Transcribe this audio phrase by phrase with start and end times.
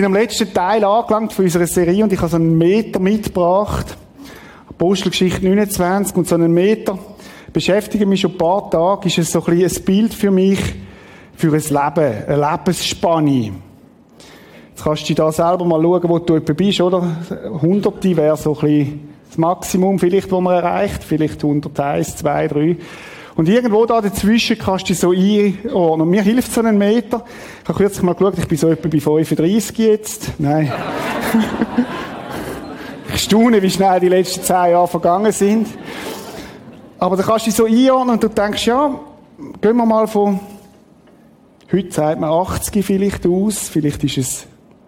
[0.00, 3.98] sind am letzten Teil angelangt von unserer Serie und ich habe so einen Meter mitgebracht.
[4.66, 6.98] Apostelgeschichte 29 und so einen Meter
[7.52, 10.58] beschäftige mich schon ein paar Tage, ist es so ein, ein Bild für mich,
[11.36, 13.52] für ein Leben, eine Lebensspanne.
[14.70, 17.06] Jetzt kannst du da selber mal schauen, wo du etwa bist, oder?
[17.60, 21.04] Hunderte wäre so ein bisschen das Maximum, vielleicht, wo man erreicht.
[21.04, 22.76] Vielleicht 101, 2, 3.
[23.40, 26.02] Und irgendwo da dazwischen kannst du so einordnen.
[26.02, 27.24] Und mir hilft so ein Meter.
[27.62, 30.32] Ich habe kürzlich mal geschaut, ich bin so etwa bei 35 jetzt.
[30.38, 30.70] Nein.
[33.14, 35.68] ich staune, wie schnell die letzten zehn Jahre vergangen sind.
[36.98, 39.00] Aber da kannst du dich so einordnen und du denkst, ja,
[39.62, 40.38] gehen wir mal von,
[41.72, 44.46] heute sagt man 80 vielleicht aus, vielleicht ist es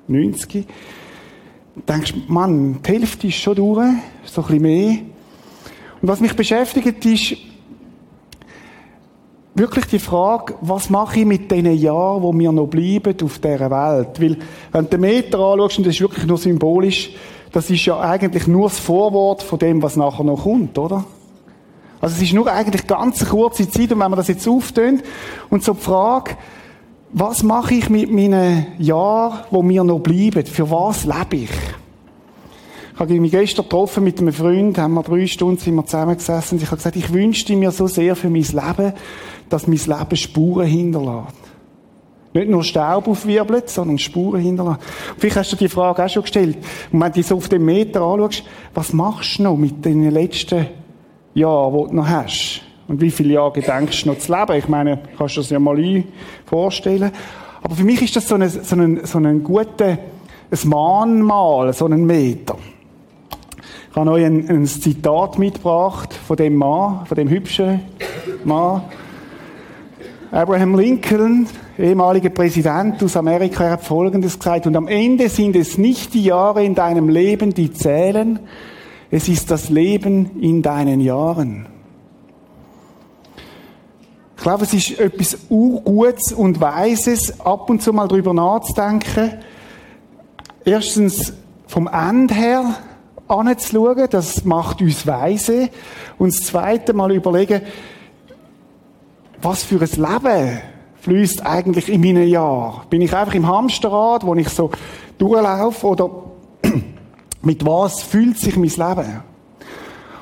[0.08, 0.66] 90.
[1.74, 3.88] Du denkst, Mann, die Hälfte ist schon durch,
[4.26, 4.98] so ein bisschen mehr.
[6.02, 7.51] Und was mich beschäftigt ist,
[9.54, 13.70] wirklich die Frage, was mache ich mit den Jahren, wo mir noch bleiben auf dieser
[13.70, 14.20] Welt?
[14.20, 14.36] Weil,
[14.72, 17.10] wenn du den Meter anschaust, und das ist wirklich nur symbolisch,
[17.52, 21.04] das ist ja eigentlich nur das Vorwort von dem, was nachher noch kommt, oder?
[22.00, 25.02] Also es ist nur eigentlich ganz eine kurze Zeit, und wenn man das jetzt auftönt,
[25.50, 26.36] und so die Frage,
[27.12, 30.46] was mache ich mit meinen Jahren, wo mir noch bleiben?
[30.46, 31.50] Für was lebe ich?
[32.94, 36.58] Ich habe mich gestern getroffen mit einem Freund, haben wir drei Stunden sind wir zusammengesessen
[36.58, 38.92] und ich habe gesagt, ich wünschte mir so sehr für mein Leben,
[39.48, 41.34] dass mein Leben Spuren hinterlässt.
[42.34, 44.80] Nicht nur Staub aufwirbelt, sondern Spuren hinterlässt.
[45.16, 46.58] Vielleicht hast du die Frage auch schon gestellt.
[46.92, 48.44] Und wenn du so auf den Meter anschaust,
[48.74, 50.66] was machst du noch mit den letzten
[51.34, 52.60] Jahren, die du noch hast?
[52.88, 54.58] Und wie viele Jahre gedenkst du noch zu leben?
[54.58, 56.04] Ich meine, kannst du das ja mal
[56.44, 57.10] vorstellen.
[57.62, 59.98] Aber für mich ist das so ein, so ein, so ein guter,
[60.50, 62.58] ein Mahnmal, so ein Meter.
[63.92, 67.82] Ich habe euch ein, ein Zitat mitgebracht von dem Mann, von dem hübschen
[68.42, 68.84] Mann.
[70.30, 71.46] Abraham Lincoln,
[71.78, 74.66] ehemaliger Präsident aus Amerika, hat Folgendes gesagt.
[74.66, 78.38] Und am Ende sind es nicht die Jahre in deinem Leben, die zählen.
[79.10, 81.66] Es ist das Leben in deinen Jahren.
[84.38, 89.32] Ich glaube, es ist etwas Urgutes und Weises, ab und zu mal drüber nachzudenken.
[90.64, 91.34] Erstens
[91.66, 92.74] vom Ende her
[93.32, 95.70] anzuschauen, das macht uns weise.
[96.18, 97.62] Und das zweite Mal überlegen,
[99.40, 100.60] was für ein Leben
[101.00, 102.82] fließt eigentlich in meinen Jahren?
[102.88, 104.70] Bin ich einfach im Hamsterrad, wo ich so
[105.18, 106.10] durchlaufe, oder
[107.42, 109.22] mit was fühlt sich mein Leben?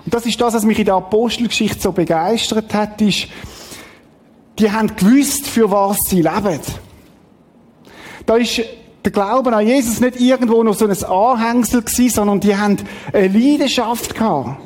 [0.04, 3.28] Und das ist das, was mich in der Apostelgeschichte so begeistert hat, ist,
[4.58, 6.60] die haben gewusst, für was sie leben.
[8.26, 8.62] Da ist
[9.04, 12.76] der Glaube an Jesus nicht irgendwo noch so ein Anhängsel gewesen, sondern die haben
[13.12, 14.60] eine Leidenschaft gehabt.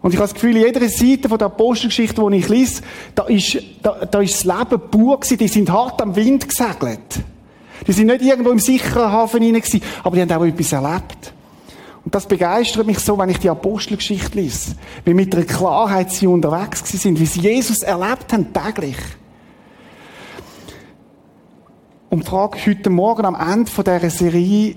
[0.00, 2.82] Und ich habe das Gefühl, jeder Seite von der Apostelgeschichte, die ich lese,
[3.14, 5.38] da ist, da, da ist das Leben pur gewesen.
[5.38, 7.00] Die sind hart am Wind gesegelt.
[7.86, 11.32] Die sind nicht irgendwo im sicheren Hafen hinein gewesen, aber die haben auch etwas erlebt.
[12.04, 14.74] Und das begeistert mich so, wenn ich die Apostelgeschichte lese.
[15.06, 18.96] Wie mit einer Klarheit sie unterwegs sind, wie sie Jesus erlebt haben, täglich.
[22.14, 24.76] Und Frage heute Morgen am Ende dieser Serie,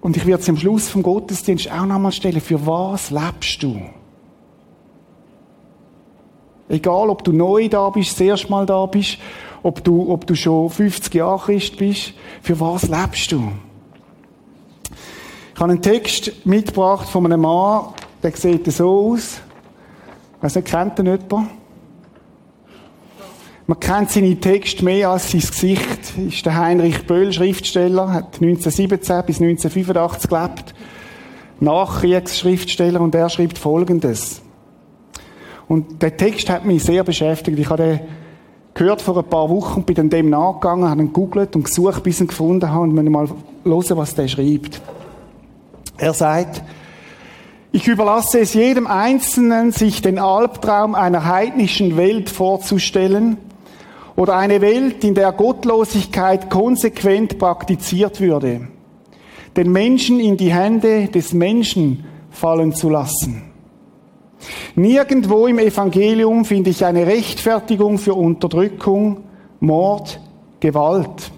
[0.00, 3.78] und ich werde sie am Schluss vom Gottesdienst auch nochmal stellen, für was lebst du?
[6.66, 9.18] Egal, ob du neu da bist, das erste Mal da bist,
[9.62, 13.52] ob du, ob du schon 50 Jahre Christ bist, für was lebst du?
[15.52, 17.88] Ich habe einen Text mitgebracht von einem Mann,
[18.22, 19.42] der sieht so aus.
[20.38, 21.50] Ich weiß nicht, kennt ihn jemand?
[23.70, 26.16] Man kennt seine Texte mehr als sein Gesicht.
[26.26, 30.74] Ist der Heinrich Böll, Schriftsteller, hat 1917 bis 1985 gelebt.
[31.60, 34.40] Nachkriegsschriftsteller und er schreibt Folgendes.
[35.68, 37.58] Und der Text hat mich sehr beschäftigt.
[37.58, 38.00] Ich habe den
[38.72, 42.14] gehört vor ein paar Wochen bin dann dem nachgegangen, habe ihn gegoogelt und gesucht, bis
[42.14, 43.28] ich ihn gefunden habe und mir mal
[43.64, 44.80] hören, was der schreibt.
[45.98, 46.62] Er sagt,
[47.70, 53.36] ich überlasse es jedem Einzelnen, sich den Albtraum einer heidnischen Welt vorzustellen
[54.18, 58.66] oder eine Welt, in der Gottlosigkeit konsequent praktiziert würde,
[59.56, 63.44] den Menschen in die Hände des Menschen fallen zu lassen.
[64.74, 69.18] Nirgendwo im Evangelium finde ich eine Rechtfertigung für Unterdrückung,
[69.60, 70.20] Mord,
[70.58, 71.30] Gewalt.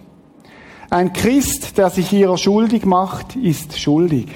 [0.88, 4.28] Ein Christ, der sich ihrer schuldig macht, ist schuldig.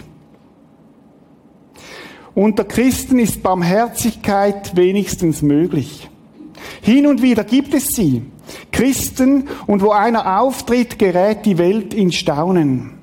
[2.35, 6.11] Unter Christen ist Barmherzigkeit wenigstens möglich.
[6.83, 8.23] Hin und wieder gibt es sie.
[8.73, 12.99] Christen, und wo einer auftritt, gerät die Welt in Staunen.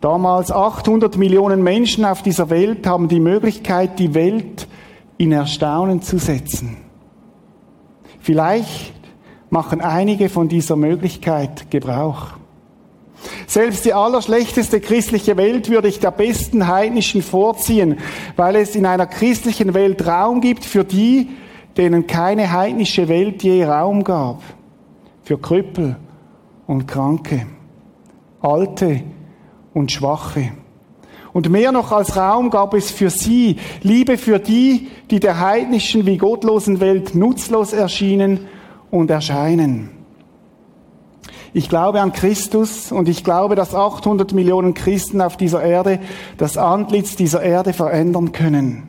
[0.00, 4.68] Damals 800 Millionen Menschen auf dieser Welt haben die Möglichkeit, die Welt
[5.18, 6.76] in Erstaunen zu setzen.
[8.20, 8.94] Vielleicht
[9.50, 12.32] machen einige von dieser Möglichkeit Gebrauch.
[13.46, 17.98] Selbst die allerschlechteste christliche Welt würde ich der besten heidnischen vorziehen,
[18.36, 21.30] weil es in einer christlichen Welt Raum gibt für die,
[21.76, 24.42] denen keine heidnische Welt je Raum gab.
[25.22, 25.96] Für Krüppel
[26.66, 27.46] und Kranke,
[28.40, 29.02] Alte
[29.74, 30.52] und Schwache.
[31.32, 36.06] Und mehr noch als Raum gab es für sie Liebe für die, die der heidnischen
[36.06, 38.46] wie gottlosen Welt nutzlos erschienen
[38.90, 39.90] und erscheinen.
[41.52, 46.00] Ich glaube an Christus und ich glaube, dass 800 Millionen Christen auf dieser Erde
[46.36, 48.84] das Antlitz dieser Erde verändern können.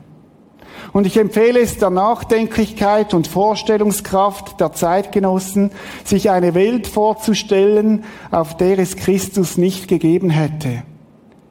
[0.92, 5.70] Und ich empfehle es der Nachdenklichkeit und Vorstellungskraft der Zeitgenossen,
[6.04, 10.82] sich eine Welt vorzustellen, auf der es Christus nicht gegeben hätte.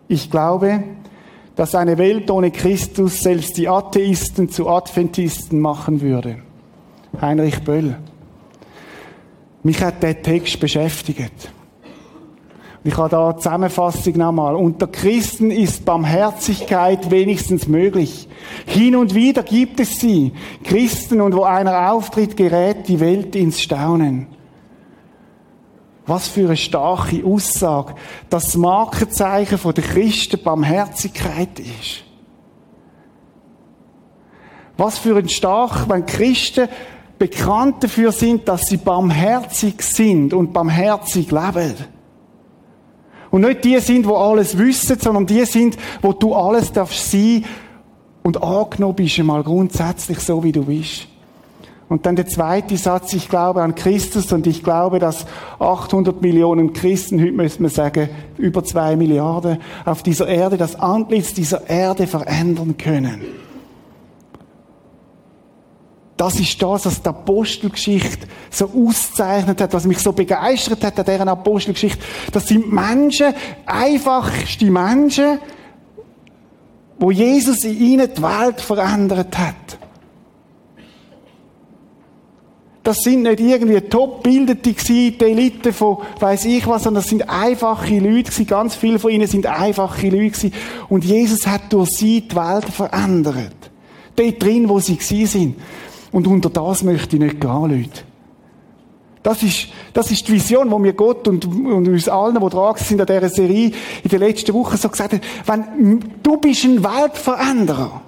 [0.07, 0.83] Ich glaube,
[1.55, 6.37] dass eine Welt ohne Christus selbst die Atheisten zu Adventisten machen würde.
[7.19, 7.97] Heinrich Böll.
[9.63, 11.51] Mich hat der Text beschäftigt.
[12.87, 14.55] Ich habe da Zusammenfassung nochmal.
[14.55, 18.29] Unter Christen ist Barmherzigkeit wenigstens möglich.
[18.65, 20.31] Hin und wieder gibt es sie.
[20.63, 24.27] Christen und wo einer auftritt, gerät die Welt ins Staunen.
[26.05, 27.95] Was für eine starke Aussage,
[28.29, 32.05] dass das Markenzeichen der Christen Barmherzigkeit ist.
[34.77, 36.69] Was für ein stark, wenn Christen
[37.19, 41.96] bekannt dafür sind, dass sie barmherzig sind und barmherzig leben.
[43.31, 47.45] Und nicht die sind, wo alles wissen, sondern die sind, wo du alles darfst sein
[48.23, 51.07] und angenommen bist, einmal grundsätzlich so, wie du bist.
[51.89, 55.25] Und dann der zweite Satz, ich glaube an Christus und ich glaube, dass
[55.59, 61.33] 800 Millionen Christen, heute müssen wir sagen, über zwei Milliarden, auf dieser Erde das Antlitz
[61.33, 63.46] dieser Erde verändern können.
[66.17, 71.05] Das ist das, was die Apostelgeschichte so auszeichnet hat, was mich so begeistert hat an
[71.05, 72.03] deren Apostelgeschichte.
[72.31, 73.35] Das sind Menschen,
[73.67, 75.39] einfachste Menschen,
[76.97, 79.77] wo Jesus in ihnen die Welt verändert hat.
[82.87, 87.99] Das sind nicht irgendwie top-bildete die Elite von weiß ich was, sondern das sind einfache
[87.99, 88.47] Leute gewesen.
[88.47, 90.53] Ganz viele von ihnen sind einfache Leute gewesen.
[90.87, 93.71] Und Jesus hat durch sie die Welt verändert.
[94.15, 95.55] Dort drin, wo sie gewesen sind.
[96.11, 98.03] Und unter das möchte ich nicht gehen, Leute.
[99.23, 102.75] Das ist, das ist die Vision, wo mir Gott und, und uns allen, die dran
[102.77, 103.73] sind an dieser Serie,
[104.03, 108.01] in den letzten Wochen so gesagt hat, wenn du bist ein Weltveränderer.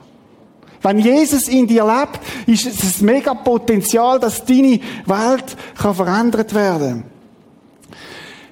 [0.81, 6.55] Wenn Jesus in dir lebt, ist es ein mega Potenzial, dass deine Welt kann verändert
[6.55, 7.03] werden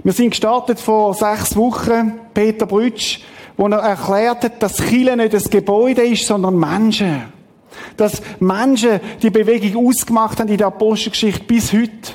[0.03, 3.21] Wir sind gestartet vor sechs Wochen, Peter Brütsch,
[3.55, 7.36] wo er erklärt hat, dass Chile nicht das Gebäude ist, sondern Menschen
[7.95, 12.13] dass Menschen die Bewegung ausgemacht haben in der Apostelgeschichte bis heute.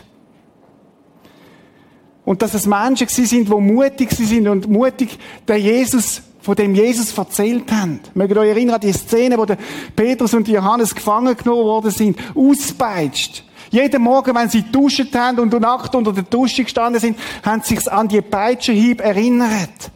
[2.24, 7.16] Und dass es Menschen sind, die mutig sind und mutig der Jesus, von dem Jesus
[7.16, 8.00] erzählt haben.
[8.14, 9.58] Mögt ihr euch erinnern an die Szene, wo der
[9.94, 13.44] Petrus und Johannes gefangen genommen worden sind, auspeitscht.
[13.70, 17.62] Jeden Morgen, wenn sie duschen haben und in Nacht unter der Dusche gestanden sind, haben
[17.64, 19.90] sie sich an die Peitschenhieb erinnert.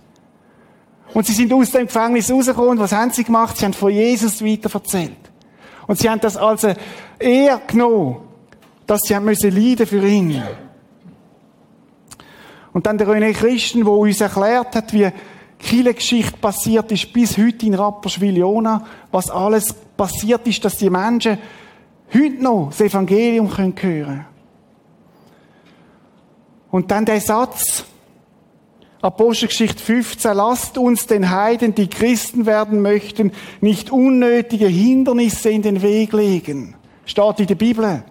[1.12, 3.56] Und sie sind aus dem Gefängnis rausgekommen und was haben sie gemacht?
[3.56, 5.25] Sie haben von Jesus weiter erzählt.
[5.86, 6.74] Und sie haben das also
[7.18, 8.16] eher genommen,
[8.86, 10.42] dass sie haben müssen leiden für ihn.
[12.72, 15.08] Und dann der René Christen, der uns erklärt hat, wie
[15.58, 21.38] viele Geschichte passiert ist bis heute in Rapperswil-Jona, was alles passiert ist, dass die Menschen
[22.12, 24.26] heute noch das Evangelium hören können.
[26.70, 27.84] Und dann der Satz,
[29.06, 35.80] Apostelgeschichte 15, lasst uns den Heiden, die Christen werden möchten, nicht unnötige Hindernisse in den
[35.80, 36.74] Weg legen.
[37.04, 38.02] Steht in der Bibel.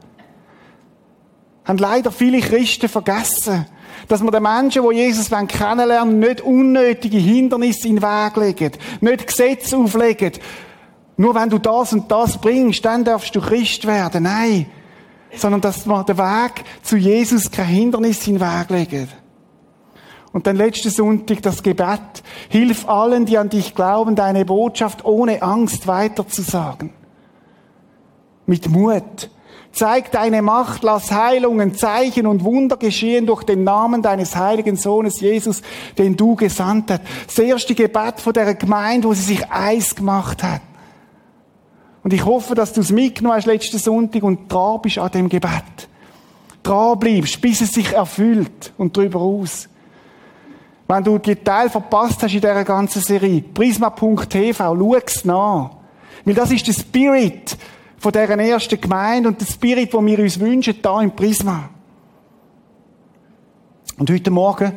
[1.65, 3.65] Haben leider viele Christen vergessen,
[4.07, 8.71] dass man den Menschen, die Jesus kennenlernen nicht unnötige Hindernisse in den Weg legen,
[9.01, 10.31] nicht Gesetze auflegen.
[11.17, 14.23] Nur wenn du das und das bringst, dann darfst du Christ werden.
[14.23, 14.67] Nein.
[15.35, 19.24] Sondern dass man den Weg zu Jesus kein Hindernis in den Weg legt.
[20.35, 22.21] Und dann letzten Sonntag das Gebet.
[22.49, 26.89] Hilf allen, die an dich glauben, deine Botschaft ohne Angst weiterzusagen.
[28.45, 29.29] Mit Mut.
[29.71, 35.21] Zeig deine Macht, lass Heilungen, Zeichen und Wunder geschehen durch den Namen deines heiligen Sohnes
[35.21, 35.61] Jesus,
[35.97, 37.03] den du gesandt hast.
[37.27, 40.59] Das erste Gebet von der Gemeinde, wo sie sich eins gemacht hat.
[42.03, 45.29] Und ich hoffe, dass du es mitgenommen hast letzten Sonntag und dran bist an dem
[45.29, 45.87] Gebet.
[46.61, 49.69] Dran bleibst, bis es sich erfüllt und darüber aus.
[50.87, 55.71] Wenn du die Teil verpasst hast in dieser ganzen Serie, prisma.tv, schau es nach.
[56.23, 57.57] Weil das ist der Spirit
[57.97, 61.69] von deren ersten Gemeinde und der Spirit, den wir uns wünschen, da im Prisma.
[63.97, 64.73] Und heute Morgen,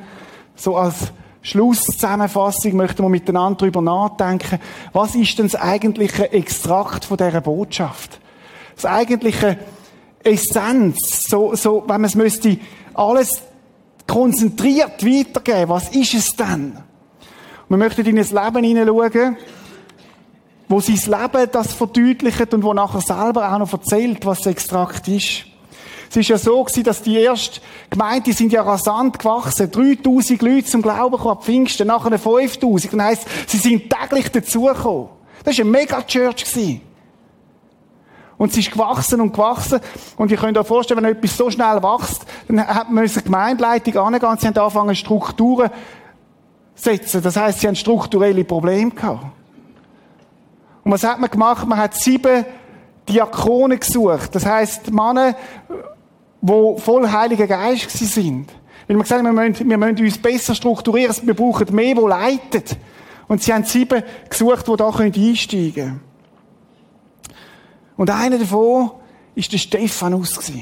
[0.55, 1.13] so als
[1.43, 4.61] Schlusszusammenfassung möchten wir miteinander darüber nachdenken,
[4.93, 8.21] was ist denn das eigentliche Extrakt von dieser Botschaft?
[8.77, 9.59] Das eigentliche
[10.23, 12.59] Essenz, so, so, wenn man es müsste,
[12.95, 13.43] alles
[14.09, 16.77] konzentriert weitergeben, was ist es denn?
[17.69, 19.37] Wir möchten in ein Leben hineinschauen,
[20.69, 25.07] wo sein Leben das verdeutlicht und wo nachher selber auch noch erzählt, was das Extrakt
[25.07, 25.45] ist.
[26.11, 27.61] Es ist ja so gewesen, dass die erste
[27.91, 29.71] Gemeinde, die sind ja rasant gewachsen.
[29.71, 32.95] 3000 Leute zum Glauben gekommen, Pfingsten, nachher 5000.
[32.95, 35.11] Dann heisst, sie sind täglich dazugekommen.
[35.45, 36.47] Das war eine Mega-Church.
[38.39, 39.81] Und sie ist gewachsen und gewachsen.
[40.17, 43.97] Und ihr könnt euch vorstellen, wenn etwas so schnell wächst, dann hat man eine Gemeindeleitung
[43.97, 45.71] angehen und sie haben angefangen, Strukturen
[46.77, 47.21] setzen.
[47.21, 49.25] Das heisst, sie haben strukturelle Probleme gehabt.
[50.85, 51.67] Und was hat man gemacht?
[51.67, 52.45] Man hat sieben
[53.09, 54.35] Diakone gesucht.
[54.35, 55.35] Das heisst, Männer,
[56.41, 58.51] die voll Heiliger Geist sind.
[58.87, 62.01] Weil man gesagt haben, wir müssen, wir müssen uns besser strukturieren, wir brauchen mehr, die
[62.01, 62.79] leiten.
[63.27, 66.08] Und sie haben sieben gesucht, die da einsteigen können.
[67.99, 68.93] Und einer davon
[69.35, 70.53] ist der Stephanus.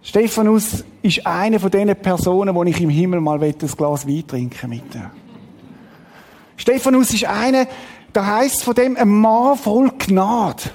[0.00, 4.70] Stephanus ist eine von diesen Personen, wo ich im Himmel mal ein Glas Wein trinken
[4.70, 4.84] mit.
[6.56, 7.66] Stephanus ist einer,
[8.12, 10.70] da heißt von dem ein Mann voll Gnade.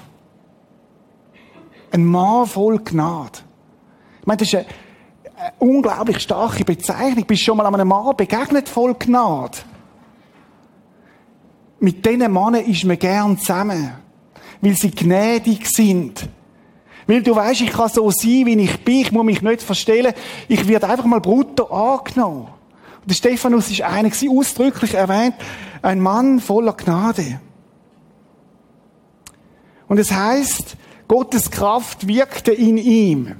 [1.90, 3.38] Ein Mann voll Gnade.
[4.20, 4.66] Ich meine, das ist eine,
[5.38, 7.24] eine unglaublich starke Bezeichnung.
[7.24, 9.56] Bist schon mal einem Mann begegnet voll Gnade?
[11.80, 14.03] Mit diesen Männern ist man gern zusammen.
[14.64, 16.26] Weil sie gnädig sind.
[17.06, 19.00] Weil du weißt, ich kann so sein, wie ich bin.
[19.02, 20.14] Ich muss mich nicht verstellen.
[20.48, 22.46] Ich werde einfach mal brutto angenommen.
[23.02, 25.34] Und der Stephanus ist einer, ausdrücklich erwähnt,
[25.82, 27.40] ein Mann voller Gnade.
[29.86, 30.76] Und es heißt,
[31.08, 33.36] Gottes Kraft wirkte in ihm.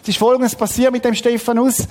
[0.00, 1.88] Es ist Folgendes passiert mit dem Stephanus.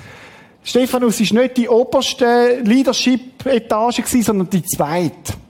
[0.64, 5.41] Stephanus ist nicht die oberste Leadership-Etage sondern die zweite.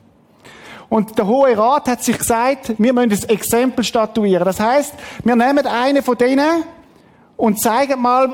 [0.92, 4.44] Und der Hohe Rat hat sich gesagt, wir müssen ein Exempel statuieren.
[4.44, 4.94] Das heißt,
[5.24, 6.66] wir nehmen einen von denen
[7.38, 8.28] und zeigen mal,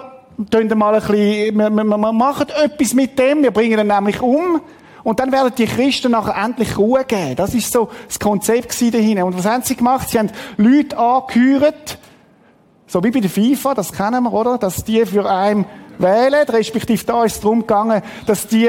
[0.49, 4.23] tun mal ein bisschen, wir, wir, wir machen etwas mit dem, wir bringen ihn nämlich
[4.23, 4.59] um.
[5.03, 7.35] Und dann werden die Christen nachher endlich Ruhe geben.
[7.35, 9.27] Das ist so das Konzept dahinter.
[9.27, 10.09] Und was haben sie gemacht?
[10.09, 11.99] Sie haben Leute angehört,
[12.87, 14.57] so wie bei der FIFA, das kennen wir, oder?
[14.57, 15.65] Dass die für einen
[15.99, 18.67] wählen, respektive da ist es darum gegangen, dass die,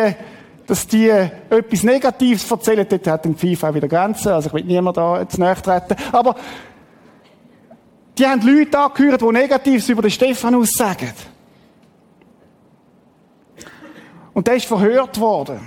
[0.69, 2.87] dass die etwas Negatives erzählen.
[2.89, 5.97] Dort hat die FIFA auch wieder Grenzen, also ich will niemand da jetzt treten.
[6.13, 6.37] Aber
[8.19, 11.11] die haben Leute angehört, die Negatives über den Stephanus sagen.
[14.35, 15.59] Und der ist verhört worden.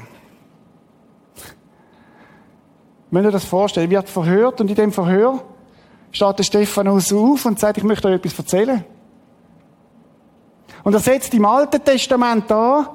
[3.10, 3.88] Müsst ihr das vorstellen?
[3.88, 5.44] Er wird verhört und in dem Verhör
[6.12, 8.86] steht der Stephanus auf und sagt, ich möchte euch etwas erzählen.
[10.84, 12.88] Und er setzt im Alten Testament an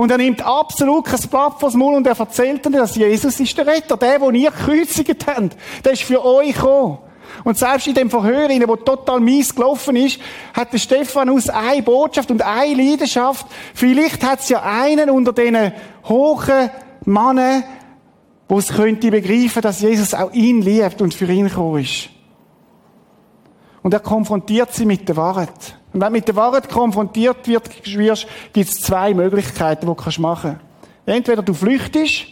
[0.00, 3.58] und er nimmt absolut kein Blatt vors Maul und er erzählt ihnen, dass Jesus ist
[3.58, 5.58] der Retter, der, den ihr gekreuzigt habt.
[5.84, 6.96] Der ist für euch gekommen.
[7.44, 10.18] Und selbst in dem Verhör, wo total mies gelaufen ist,
[10.54, 13.44] hat der Stephanus eine Botschaft und eine Leidenschaft.
[13.74, 15.70] Vielleicht hat es ja einen unter diesen
[16.08, 16.70] hohen
[17.04, 17.62] Mannen,
[18.48, 22.08] wo es könnte begreifen, dass Jesus auch ihn liebt und für ihn gekommen ist.
[23.82, 25.78] Und er konfrontiert sie mit der Wahrheit.
[25.92, 30.58] Und wenn mit der Wahrheit konfrontiert wird, wirst, gibt es zwei Möglichkeiten, die du machen
[30.58, 30.64] kannst.
[31.06, 32.26] Entweder du flüchtest,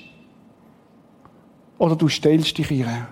[1.79, 3.09] oder du stellst dich ihr.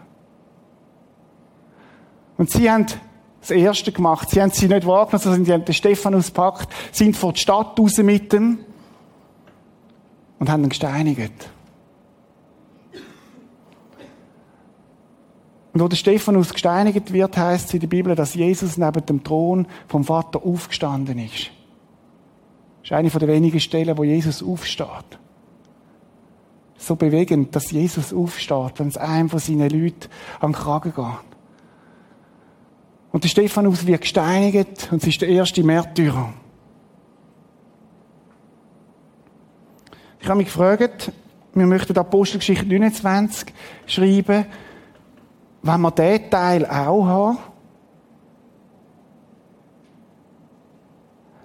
[2.36, 2.86] Und sie haben
[3.40, 4.30] das Erste gemacht.
[4.30, 7.78] Sie haben sie nicht wahrgenommen, sondern sie haben den Stephanus gepackt, sind vor die Stadt
[7.78, 8.58] raus mit ihm
[10.38, 11.48] und haben ihn gesteinigt.
[15.76, 19.22] Und wo der Stephanus gesteinigt wird, heißt es in der Bibel, dass Jesus neben dem
[19.22, 21.50] Thron vom Vater aufgestanden ist.
[22.80, 25.18] Das ist eine der wenigen Stellen, wo Jesus aufsteht.
[26.78, 30.08] So bewegend, dass Jesus aufsteht, wenn es einem von seinen Leuten
[30.40, 31.04] am Kragen geht.
[33.12, 36.32] Und der Stephanus wird gesteinigt und es ist der erste Märtyrer.
[40.20, 41.12] Ich habe mich gefragt,
[41.52, 43.52] wir möchten Apostelgeschichte 29
[43.84, 44.46] schreiben,
[45.66, 47.38] wenn wir diesen Teil auch haben,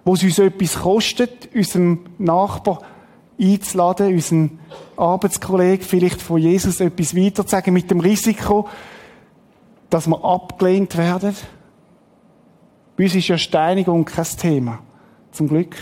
[0.04, 2.82] wo es uns etwas kostet, unserem Nachbar
[3.40, 4.60] einzuladen, unseren
[4.98, 8.68] Arbeitskollegen vielleicht von Jesus etwas weiterzusagen, mit dem Risiko,
[9.90, 11.36] dass wir abgelehnt werden.
[12.96, 14.80] Bei uns ist ja Steinigung kein Thema.
[15.32, 15.76] Zum Glück.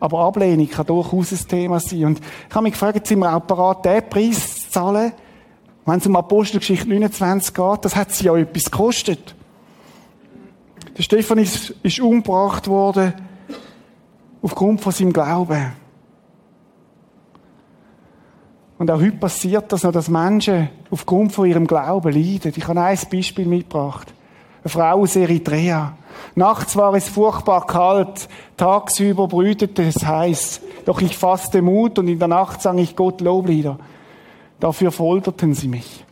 [0.00, 2.04] Aber Ablehnung kann durchaus ein Thema sein.
[2.04, 5.12] Und ich habe mich gefragt, sind wir auch bereit, diesen Preis zu zahlen,
[5.86, 9.34] wenn es um Apostelgeschichte 29 geht, das hat sie ja etwas gekostet.
[10.96, 13.14] Der Stephan ist, ist umgebracht worden
[14.44, 15.72] Aufgrund von seinem Glauben.
[18.76, 22.52] Und auch heute passiert das noch, dass Menschen aufgrund von ihrem Glauben leiden.
[22.54, 24.12] Ich habe ein Beispiel mitgebracht.
[24.62, 25.96] Eine Frau aus Eritrea.
[26.34, 30.60] Nachts war es furchtbar kalt, tagsüber brütete es heiß.
[30.84, 33.78] Doch ich fasste Mut und in der Nacht sang ich Gott Loblieder.
[34.64, 36.06] Dafür folterten sie mich.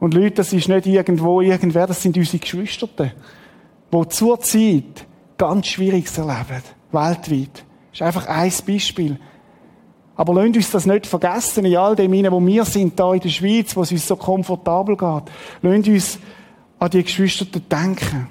[0.00, 5.06] Und Leute, das ist nicht irgendwo irgendwer, das sind unsere Geschwister, die zurzeit
[5.36, 6.64] ganz Schwieriges erleben.
[6.90, 7.64] Weltweit.
[7.92, 9.20] Das ist einfach ein Beispiel.
[10.16, 13.28] Aber lasst uns das nicht vergessen, in all dem wo wir sind, da in der
[13.28, 15.22] Schweiz, wo es uns so komfortabel geht.
[15.62, 16.18] Lasst uns
[16.80, 18.26] an die Geschwister denken.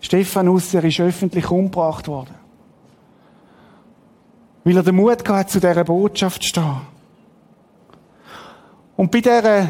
[0.00, 2.41] Stephanus, er ist öffentlich umgebracht worden.
[4.64, 6.80] Weil er den Mut hatte, zu dieser Botschaft zu stehen.
[8.96, 9.68] Und bei dieser,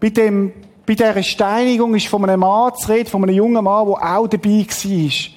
[0.00, 0.52] bei dem,
[0.86, 4.28] bei dieser Steinigung ist von einem Mann zu reden, von einem jungen Mann, der auch
[4.28, 5.34] dabei war.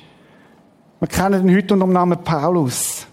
[1.00, 3.08] Wir kennen ihn heute unter dem Namen Paulus.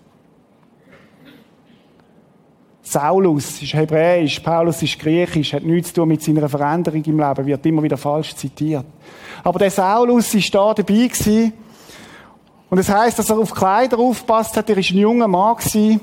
[2.94, 7.46] Saulus ist hebräisch, Paulus ist griechisch, hat nichts zu tun mit seiner Veränderung im Leben,
[7.46, 8.84] wird immer wieder falsch zitiert.
[9.42, 11.52] Aber der Saulus ist da dabei gewesen.
[12.74, 14.68] Und es heißt, dass er auf Kleider aufpasst hat.
[14.68, 16.00] Er ist ein junger Mann gewesen.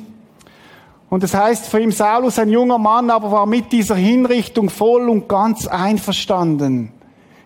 [1.10, 5.10] Und es heißt für ihn Saulus, ein junger Mann, aber war mit dieser Hinrichtung voll
[5.10, 6.94] und ganz einverstanden.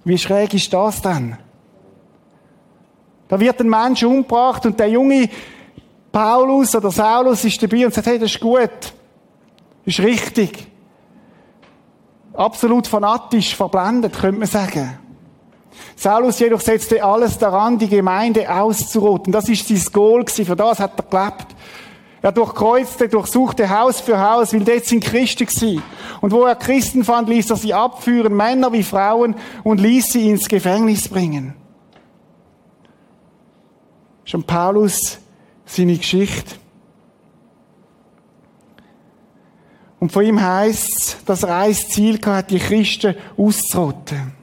[0.04, 1.40] Wie schräg ist das denn?
[3.28, 5.28] Da wird ein Mensch umgebracht und der junge
[6.12, 8.60] Paulus oder Saulus ist dabei und sagt, hey, das ist gut.
[8.60, 8.94] Das
[9.88, 10.68] ist richtig.
[12.32, 15.00] Absolut fanatisch verblendet, könnte man sagen.
[15.96, 19.32] Saulus jedoch setzte alles daran, die Gemeinde auszurotten.
[19.32, 20.46] Das ist sein Goal gewesen.
[20.46, 21.56] Für das hat er gelebt.
[22.22, 25.84] Er durchkreuzte, durchsuchte Haus für Haus, weil dort sind Christen gewesen.
[26.22, 30.30] Und wo er Christen fand, ließ er sie abführen, Männer wie Frauen, und ließ sie
[30.30, 31.54] ins Gefängnis bringen.
[34.24, 35.20] Schon Paulus
[35.66, 36.56] seine Geschichte.
[40.00, 44.35] Und von ihm heißt dass er ein Ziel hat, die Christen auszurotten.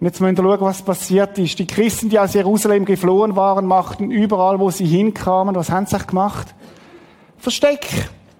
[0.00, 1.58] Und jetzt müssen wir schauen, was passiert ist.
[1.58, 5.98] Die Christen, die aus Jerusalem geflohen waren, machten überall, wo sie hinkamen, was haben sie
[5.98, 6.54] gemacht?
[7.36, 7.86] Versteck.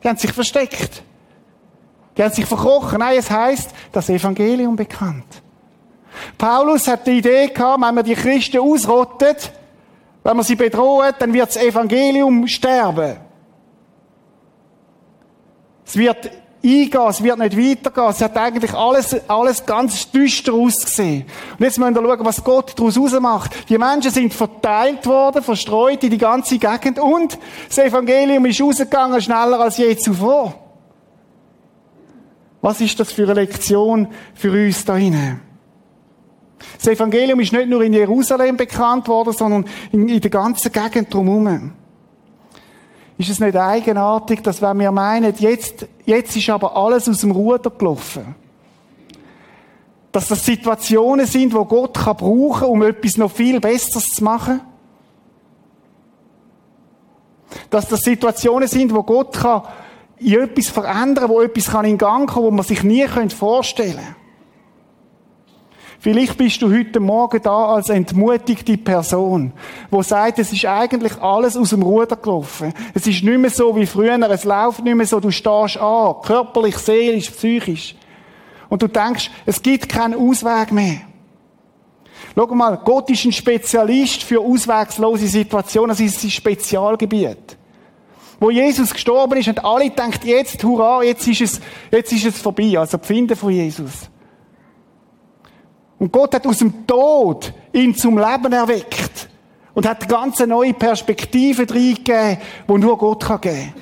[0.02, 1.02] Die haben sich versteckt.
[2.16, 3.00] Die haben sich verkrochen.
[3.00, 5.26] Nein, es heißt, das Evangelium bekannt.
[6.38, 9.52] Paulus hat die Idee gehabt, wenn man die Christen ausrottet,
[10.22, 13.16] wenn man sie bedroht, dann wird das Evangelium sterben.
[15.84, 16.30] Es wird
[16.62, 18.10] eingehen, es wird nicht weitergehen.
[18.10, 21.24] Es hat eigentlich alles, alles ganz düster ausgesehen.
[21.58, 23.68] Und jetzt müssen wir schauen, was Gott daraus macht.
[23.68, 29.20] Die Menschen sind verteilt worden, verstreut in die ganze Gegend und das Evangelium ist rausgegangen
[29.20, 30.54] schneller als je zuvor.
[32.60, 35.40] Was ist das für eine Lektion für uns da hinein?
[36.76, 41.12] Das Evangelium ist nicht nur in Jerusalem bekannt worden, sondern in, in der ganzen Gegend
[41.12, 41.72] drumherum.
[43.20, 47.32] Ist es nicht eigenartig, dass wenn wir meinen, jetzt, jetzt ist aber alles aus dem
[47.32, 48.34] Ruder gelaufen,
[50.10, 54.62] dass das Situationen sind, wo Gott kann brauchen, um etwas noch viel Besseres zu machen?
[57.68, 59.64] Dass das Situationen sind, wo Gott kann
[60.16, 64.19] in etwas verändern, wo etwas kann in Gang kommen, wo man sich nie vorstellen könnte.
[66.02, 69.52] Vielleicht bist du heute Morgen da als entmutigte Person,
[69.90, 72.72] wo sagt, es ist eigentlich alles aus dem Ruder gelaufen.
[72.94, 76.14] Es ist nicht mehr so wie früher, es läuft nicht mehr so, du stehst an,
[76.22, 77.94] körperlich, seelisch, psychisch.
[78.70, 81.02] Und du denkst, es gibt keinen Ausweg mehr.
[82.34, 87.58] Schau mal, Gott ist ein Spezialist für auswegslose Situationen, das ist sein Spezialgebiet.
[88.38, 91.60] Wo Jesus gestorben ist, und alle denkt jetzt, hurra, jetzt ist es,
[91.90, 94.08] jetzt ist es vorbei, also Finden von Jesus.
[96.00, 99.28] Und Gott hat aus dem Tod ihn zum Leben erweckt.
[99.74, 103.72] Und hat ganz neue Perspektiven reingegeben, die nur Gott kann geben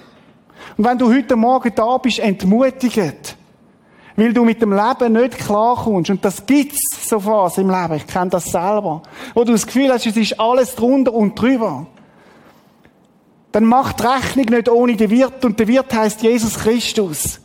[0.76, 3.36] Und wenn du heute Morgen da bist, entmutigt,
[4.16, 8.06] weil du mit dem Leben nicht klarkommst, und das gibt's so was im Leben, ich
[8.06, 9.02] kenne das selber,
[9.32, 11.86] wo du das Gefühl hast, es ist alles drunter und drüber,
[13.52, 17.40] dann macht die Rechnung nicht ohne den Wirt, und der Wirt heißt Jesus Christus,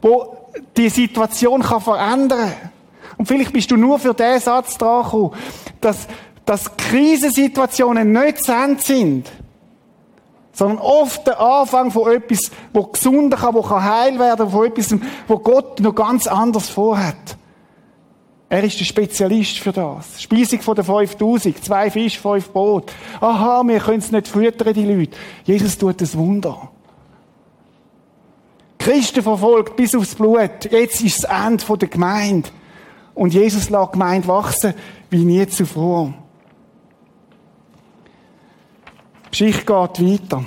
[0.00, 2.70] wo die Situation kann verändern kann.
[3.16, 5.32] Und vielleicht bist du nur für den Satz dran gekommen,
[5.80, 6.06] dass,
[6.44, 9.30] dass Krisensituationen nicht zu sind,
[10.52, 14.94] sondern oft der Anfang von etwas, wo gesunder kann, wo heil werden, von etwas,
[15.26, 17.36] wo Gott noch ganz anders vorhat.
[18.48, 20.22] Er ist der Spezialist für das.
[20.22, 22.92] Speisung von den 5000, zwei Fisch, fünf Brot.
[23.20, 25.16] Aha, wir können es nicht füttern, die Leute.
[25.44, 26.70] Jesus tut das Wunder.
[28.78, 30.70] Christen verfolgt bis aufs Blut.
[30.70, 32.50] Jetzt ist das Ende der Gemeinde.
[33.14, 34.74] Und Jesus lag Gemeinde wachsen
[35.10, 36.12] wie nie zuvor.
[39.26, 40.44] Die Geschichte geht weiter.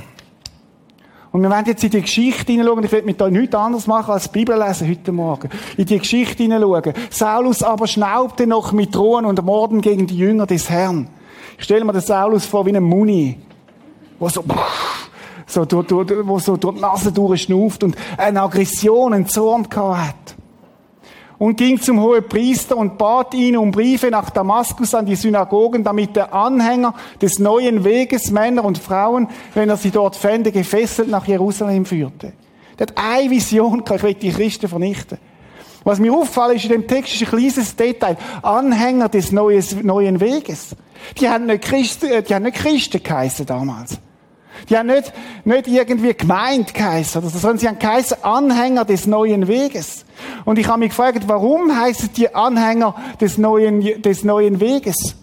[1.31, 2.83] Und wir werden jetzt in die Geschichte hineinschauen.
[2.83, 5.49] Ich will mit euch nichts anderes machen als Bibel lesen heute Morgen.
[5.77, 6.93] In die Geschichte hineinschauen.
[7.09, 11.09] Saulus aber schnaubte noch mit Drohen und Morden gegen die Jünger des Herrn.
[11.57, 13.37] Ich stelle mir den Saulus vor wie einen Muni,
[14.19, 14.43] wo so,
[15.45, 19.97] so, durch, durch, wo so durch die Nase durchschnauft und eine Aggression, einen Zorn gehabt
[19.97, 20.37] hat
[21.39, 25.83] und ging zum hohen Priester und bat ihn um Briefe nach Damaskus an die Synagogen,
[25.83, 31.09] damit der Anhänger des neuen Weges, Männer und Frauen, wenn er sie dort fände, gefesselt
[31.09, 32.33] nach Jerusalem führte.
[32.79, 35.17] Der hat eine Vision, ich will die Christen vernichten.
[35.83, 38.17] Was mir auffällt, ist in dem Text ist ein kleines Detail.
[38.41, 40.75] Anhänger des neuen Weges.
[41.17, 43.97] Die haben nicht Christen, äh, die haben nicht Christen geheißen damals.
[44.69, 45.13] Die haben nicht,
[45.45, 50.05] nicht irgendwie gemeint geheißen, sondern sie haben geheißen Anhänger des neuen Weges.
[50.45, 55.15] Und ich habe mich gefragt, warum heißen die Anhänger des neuen, des neuen Weges?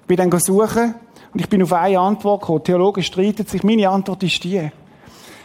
[0.00, 0.94] Ich bin dann suchen
[1.32, 2.64] und ich bin auf eine Antwort gekommen.
[2.64, 3.62] Theologen streiten sich.
[3.62, 4.70] Meine Antwort ist die.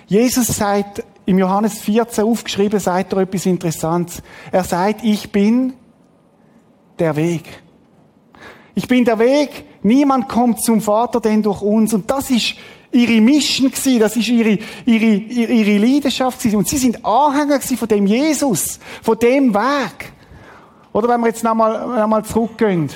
[0.07, 4.21] Jesus sagt, im Johannes 14 aufgeschrieben, sagt er etwas Interessantes.
[4.51, 5.73] Er sagt, ich bin
[6.99, 7.61] der Weg.
[8.75, 9.65] Ich bin der Weg.
[9.83, 11.93] Niemand kommt zum Vater denn durch uns.
[11.93, 12.55] Und das ist
[12.91, 16.57] ihre Mission gewesen, das ist ihre, ihre, ihre Leidenschaft gewesen.
[16.57, 20.13] Und sie sind Anhänger gewesen von dem Jesus, von dem Weg.
[20.93, 22.89] Oder wenn wir jetzt nochmal, nochmal zurückgehen.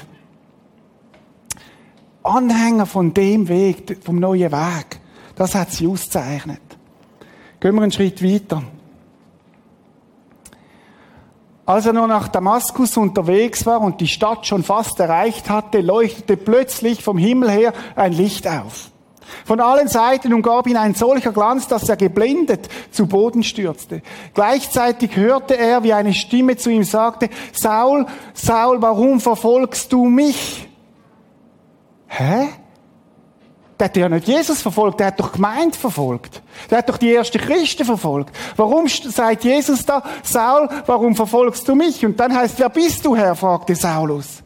[2.24, 5.00] Anhänger von dem Weg, vom neuen Weg.
[5.36, 6.62] Das hat sie auszeichnet.
[7.60, 8.64] Gehen wir einen Schritt weiter.
[11.68, 16.38] Als er nur nach Damaskus unterwegs war und die Stadt schon fast erreicht hatte, leuchtete
[16.38, 18.90] plötzlich vom Himmel her ein Licht auf.
[19.44, 24.02] Von allen Seiten umgab ihn ein solcher Glanz, dass er geblendet zu Boden stürzte.
[24.34, 30.70] Gleichzeitig hörte er, wie eine Stimme zu ihm sagte, Saul, Saul, warum verfolgst du mich?
[32.08, 32.48] Hä?
[33.80, 36.42] Der hat ja nicht Jesus verfolgt, der hat doch Gemeinde verfolgt.
[36.70, 38.36] Der hat doch die ersten Christen verfolgt.
[38.56, 42.04] Warum sagt Jesus da, Saul, warum verfolgst du mich?
[42.04, 43.36] Und dann heißt, wer bist du, Herr?
[43.36, 44.42] fragte Saulus.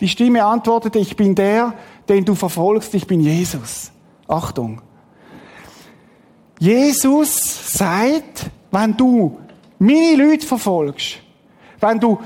[0.00, 1.74] Die Stimme antwortete, ich bin der,
[2.08, 3.90] den du verfolgst, ich bin Jesus.
[4.26, 4.80] Achtung.
[6.58, 9.38] Jesus sagt, wenn du
[9.78, 11.18] meine Leute verfolgst,
[11.80, 12.18] wenn du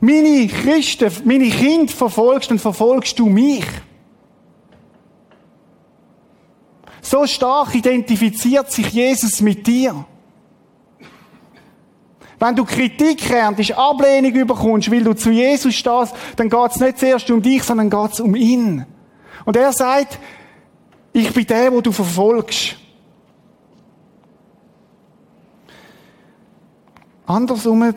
[0.00, 3.64] meine Christen, meine Kinder verfolgst, dann verfolgst du mich.
[7.02, 10.04] So stark identifiziert sich Jesus mit dir.
[12.38, 16.98] Wenn du Kritik erntest, Ablehnung überkommst, weil du zu Jesus stehst, dann geht es nicht
[16.98, 18.86] zuerst um dich, sondern geht es um ihn.
[19.44, 20.18] Und er sagt,
[21.12, 22.76] ich bin der, wo du verfolgst.
[27.26, 27.94] Andersrum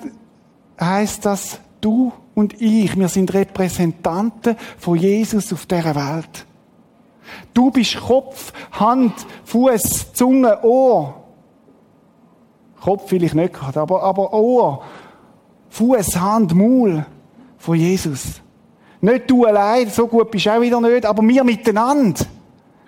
[0.79, 6.45] heißt das, du und ich, wir sind Repräsentanten von Jesus auf dieser Welt.
[7.53, 9.13] Du bist Kopf, Hand,
[9.45, 11.23] Fuß, Zunge, Ohr.
[12.81, 14.83] Kopf will ich nicht gerade, aber, aber Ohr,
[15.69, 17.05] Fuß, Hand, Maul
[17.57, 18.41] von Jesus.
[19.01, 22.25] Nicht du allein, so gut bist du auch wieder nicht, aber wir miteinander.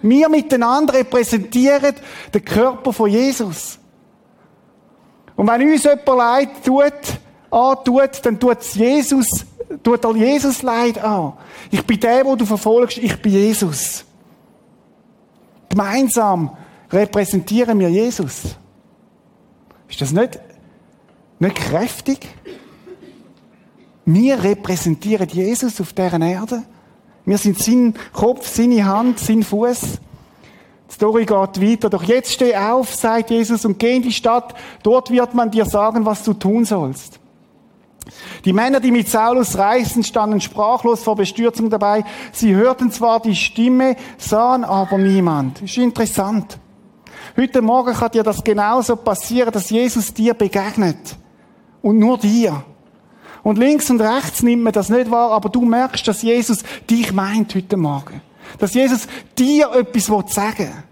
[0.01, 1.95] Wir miteinander repräsentieren
[2.33, 3.79] den Körper von Jesus.
[5.35, 6.93] Und wenn uns jemand Leid tut,
[7.51, 9.45] antut, dann tut Jesus,
[9.83, 11.33] tut er Jesus Leid an.
[11.71, 14.05] Ich bin der, wo du verfolgst, ich bin Jesus.
[15.77, 16.57] Gemeinsam
[16.89, 18.55] repräsentieren wir Jesus.
[19.87, 20.39] Ist das nicht,
[21.37, 22.27] nicht kräftig?
[24.03, 26.63] Wir repräsentieren Jesus auf dieser Erde.
[27.25, 29.99] Wir sind sein Kopf, seine Hand, sein Fuß.
[30.89, 31.91] Die Story geht weiter.
[31.91, 34.55] Doch jetzt steh auf, sagt Jesus, und geh in die Stadt.
[34.81, 37.19] Dort wird man dir sagen, was du tun sollst.
[38.45, 42.03] Die Männer, die mit Saulus reisten, standen sprachlos vor Bestürzung dabei.
[42.31, 45.61] Sie hörten zwar die Stimme, sahen aber niemand.
[45.61, 46.59] Ist interessant.
[47.35, 51.17] Heute Morgen kann dir das genauso passieren, dass Jesus dir begegnet.
[51.81, 52.63] Und nur dir.
[53.43, 57.13] Und links und rechts nimmt man das nicht wahr, aber du merkst, dass Jesus dich
[57.13, 58.21] meint heute Morgen.
[58.59, 60.86] Dass Jesus dir etwas sagen will.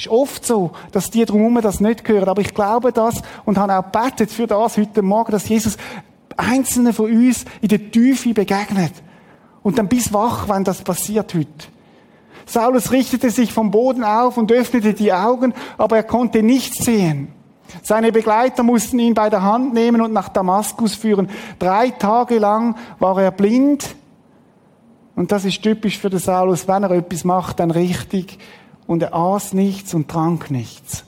[0.00, 2.30] Ist oft so, dass die drumherum das nicht hören.
[2.30, 5.76] Aber ich glaube das und habe auch betet für das heute Morgen, dass Jesus
[6.38, 8.94] einzelne von uns in der Tiefe begegnet.
[9.62, 11.66] Und dann bis wach, wenn das passiert heute.
[12.46, 17.28] Saulus richtete sich vom Boden auf und öffnete die Augen, aber er konnte nichts sehen.
[17.82, 21.28] Seine Begleiter mussten ihn bei der Hand nehmen und nach Damaskus führen.
[21.58, 23.96] Drei Tage lang war er blind.
[25.14, 28.38] Und das ist typisch für den Saulus, wenn er etwas macht, dann richtig.
[28.90, 31.04] Und er aß nichts und trank nichts.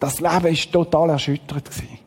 [0.00, 1.98] Das Leben ist total erschüttert gewesen.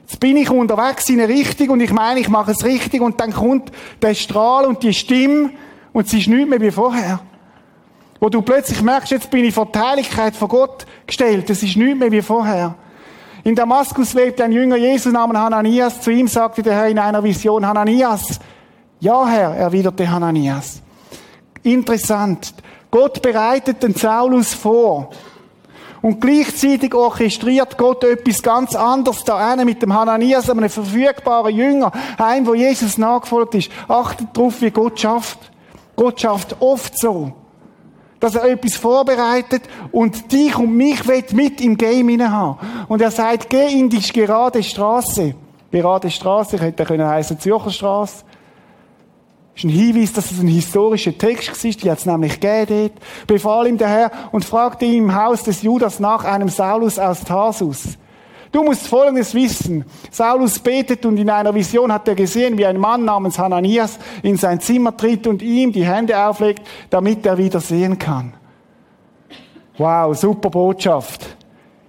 [0.00, 3.20] Jetzt bin ich unterwegs in eine Richtung und ich meine, ich mache es richtig und
[3.20, 5.50] dann kommt der Strahl und die Stimme
[5.92, 7.20] und sie ist nicht mehr wie vorher.
[8.18, 11.50] Wo du plötzlich merkst, jetzt bin ich vor die Heiligkeit von Gott gestellt.
[11.50, 12.76] Es ist nicht mehr wie vorher.
[13.44, 16.00] In Damaskus lebte ein Jünger Jesu namens Hananias.
[16.00, 18.40] Zu ihm sagte der Herr in einer Vision, Hananias.
[19.00, 20.80] Ja, Herr, erwiderte Hananias.
[21.62, 22.54] Interessant.
[22.90, 25.10] Gott bereitet den Saulus vor.
[26.02, 31.92] Und gleichzeitig orchestriert Gott etwas ganz anderes da eine mit dem Hananias, einem verfügbaren Jünger,
[32.18, 33.70] einem, wo Jesus nachgefolgt ist.
[33.86, 35.38] Achtet darauf, wie Gott schafft.
[35.94, 37.32] Gott schafft oft so
[38.22, 42.56] dass er etwas vorbereitet und dich und mich mit im Game haben.
[42.86, 45.34] Und er sagt, geh in die gerade Straße.
[45.72, 48.24] Gerade Straße, können heißen Zürcher Straße.
[49.54, 52.90] Das ist ein Hinweis, dass es ein historischer Text war, die hat es nämlich gegeben.
[53.26, 57.20] Befahl ihm der Herr und fragte ihn im Haus des Judas nach einem Saulus aus
[57.20, 57.98] Tarsus.
[58.50, 59.84] Du musst Folgendes wissen.
[60.10, 64.36] Saulus betet und in einer Vision hat er gesehen, wie ein Mann namens Hananias in
[64.36, 68.34] sein Zimmer tritt und ihm die Hände auflegt, damit er wieder sehen kann.
[69.78, 71.36] Wow, super Botschaft.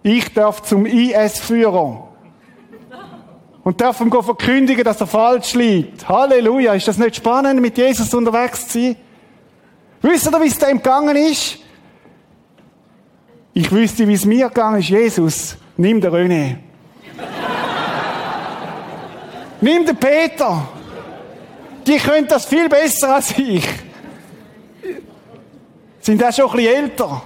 [0.04, 2.12] Ich darf zum IS-Führer.
[3.63, 6.08] Und darf ihm verkündigen, dass er falsch liegt.
[6.08, 6.73] Halleluja.
[6.73, 8.95] Ist das nicht spannend, mit Jesus unterwegs zu sein?
[10.02, 11.60] Wisst ihr, wie es dem gegangen ist?
[13.54, 14.89] Ich wüsste, wie es mir gegangen ist.
[14.89, 16.58] Jesus Nimm den René.
[19.62, 20.67] Nimm den Peter.
[21.88, 23.67] Die können das viel besser als ich.
[26.02, 27.21] Sind auch schon ein bisschen älter.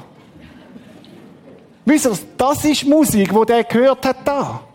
[1.83, 4.66] Wisst ihr, das ist Musik, wo der gehört hat da.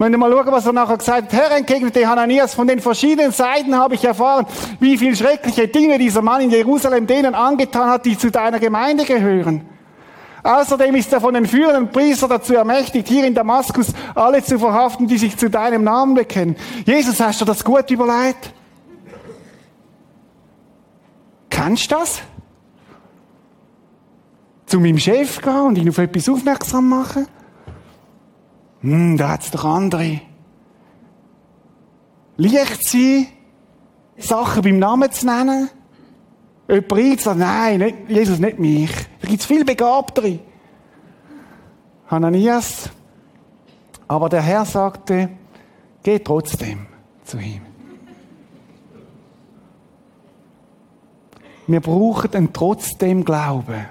[0.00, 1.32] Wenn wir mal schauen, was er nachher gesagt hat.
[1.34, 4.46] Herr, entgegnete Hananias, von den verschiedenen Seiten habe ich erfahren,
[4.78, 9.04] wie viel schreckliche Dinge dieser Mann in Jerusalem denen angetan hat, die zu deiner Gemeinde
[9.04, 9.60] gehören.
[10.42, 15.06] Außerdem ist er von den führenden Priestern dazu ermächtigt, hier in Damaskus alle zu verhaften,
[15.06, 16.56] die sich zu deinem Namen bekennen.
[16.86, 18.54] Jesus, hast du das gut überlegt?
[21.50, 22.22] Kennst du das?
[24.64, 27.26] Zu meinem Chef gehen und ihn auf etwas aufmerksam machen?
[28.82, 30.20] Hm, da hat's doch andere.
[32.36, 33.26] Leicht sein,
[34.16, 35.68] Sachen beim Namen zu nennen?
[36.68, 38.92] Jemand einzuladen, nein, nicht, Jesus, nicht mich.
[39.20, 40.38] Da gibt's viel Begabtere.
[42.08, 42.90] Hananias.
[44.08, 45.30] Aber der Herr sagte,
[46.02, 46.86] geh trotzdem
[47.24, 47.62] zu ihm.
[51.66, 53.86] Wir brauchen einen trotzdem Glauben,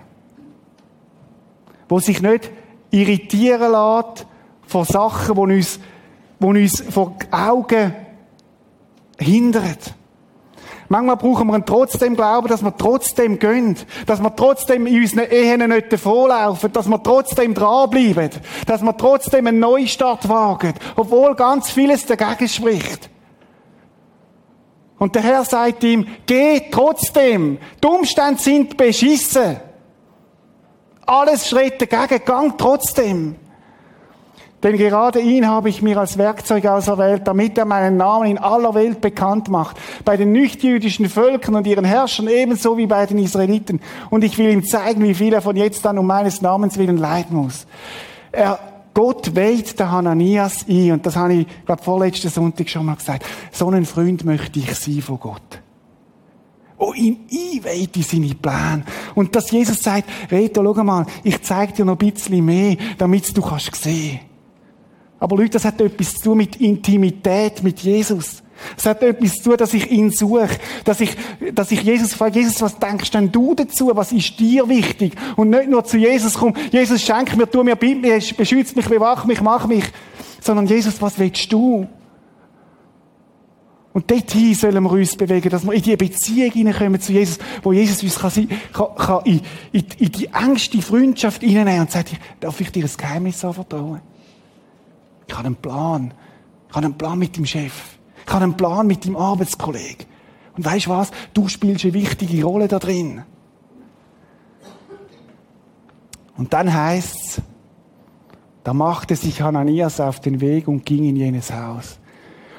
[1.88, 2.52] wo sich nicht
[2.91, 4.25] irritieren lässt
[4.70, 5.80] von Sachen, die uns,
[6.40, 7.94] die uns vor Augen
[9.18, 9.78] hindern.
[10.92, 13.78] Manchmal brauchen wir trotzdem Glauben, dass wir trotzdem gehen,
[14.08, 18.32] dass wir trotzdem in unseren Ehen nicht davonlaufen, dass wir trotzdem dranbleiben,
[18.66, 23.10] dass wir trotzdem einen Neustart wagen, obwohl ganz vieles dagegen spricht.
[24.98, 27.60] Und der Herr sagt ihm, geh trotzdem.
[27.84, 29.58] Die Umstände sind beschissen.
[31.06, 33.36] Alles schritt dagegen, gang trotzdem.
[34.62, 38.74] Denn gerade ihn habe ich mir als Werkzeug auserwählt, damit er meinen Namen in aller
[38.74, 39.78] Welt bekannt macht.
[40.04, 43.80] Bei den nichtjüdischen Völkern und ihren Herrschern ebenso wie bei den Israeliten.
[44.10, 46.98] Und ich will ihm zeigen, wie viel er von jetzt an um meines Namens willen
[46.98, 47.67] leiden muss.
[48.34, 48.60] Er,
[48.93, 50.91] Gott weht der Hananias ein.
[50.91, 53.26] Und das habe ich, glaube vorletzten Sonntag schon mal gesagt.
[53.54, 55.62] So ein Freund möchte ich sein von Gott
[56.82, 58.84] wo ihn einweiht in seine Pläne.
[59.13, 63.36] Und dass Jesus sagt, Reto, schau mal, ich zeige dir noch ein bisschen mehr, damit
[63.36, 64.22] du kannst sehen.
[65.20, 68.42] Aber Leute, das hat etwas zu tun mit Intimität mit Jesus.
[68.78, 70.50] Es hat etwas zu tun, dass ich ihn suche,
[70.84, 71.16] dass ich,
[71.54, 73.92] dass ich Jesus frage, Jesus, was denkst denn du dazu?
[73.94, 75.14] Was ist dir wichtig?
[75.36, 78.88] Und nicht nur zu Jesus kommen, Jesus schenk mir, tu mir, bind mir, beschütze mich,
[78.88, 79.86] bewach mich, mach mich.
[80.42, 81.88] Sondern Jesus, was willst du?
[83.92, 87.74] Und dorthin sollen wir uns bewegen, dass wir in die Beziehung hineinkommen zu Jesus, wo
[87.74, 92.62] Jesus uns kann, kann, kann in, in, in die engste Freundschaft hineinnehmen und sagt, darf
[92.62, 94.02] ich dir ein Geheimnis anvertrauen?
[95.30, 96.13] Ich habe einen Plan.
[96.70, 97.98] Ich habe einen Plan mit dem Chef.
[98.26, 100.08] Ich habe einen Plan mit dem Arbeitskollegen.
[100.58, 101.12] Und weißt du was?
[101.34, 103.24] Du spielst eine wichtige Rolle da drin.
[106.36, 107.42] Und dann heißt's,
[108.63, 112.00] da machte sich Hananias auf den Weg und ging in jenes Haus.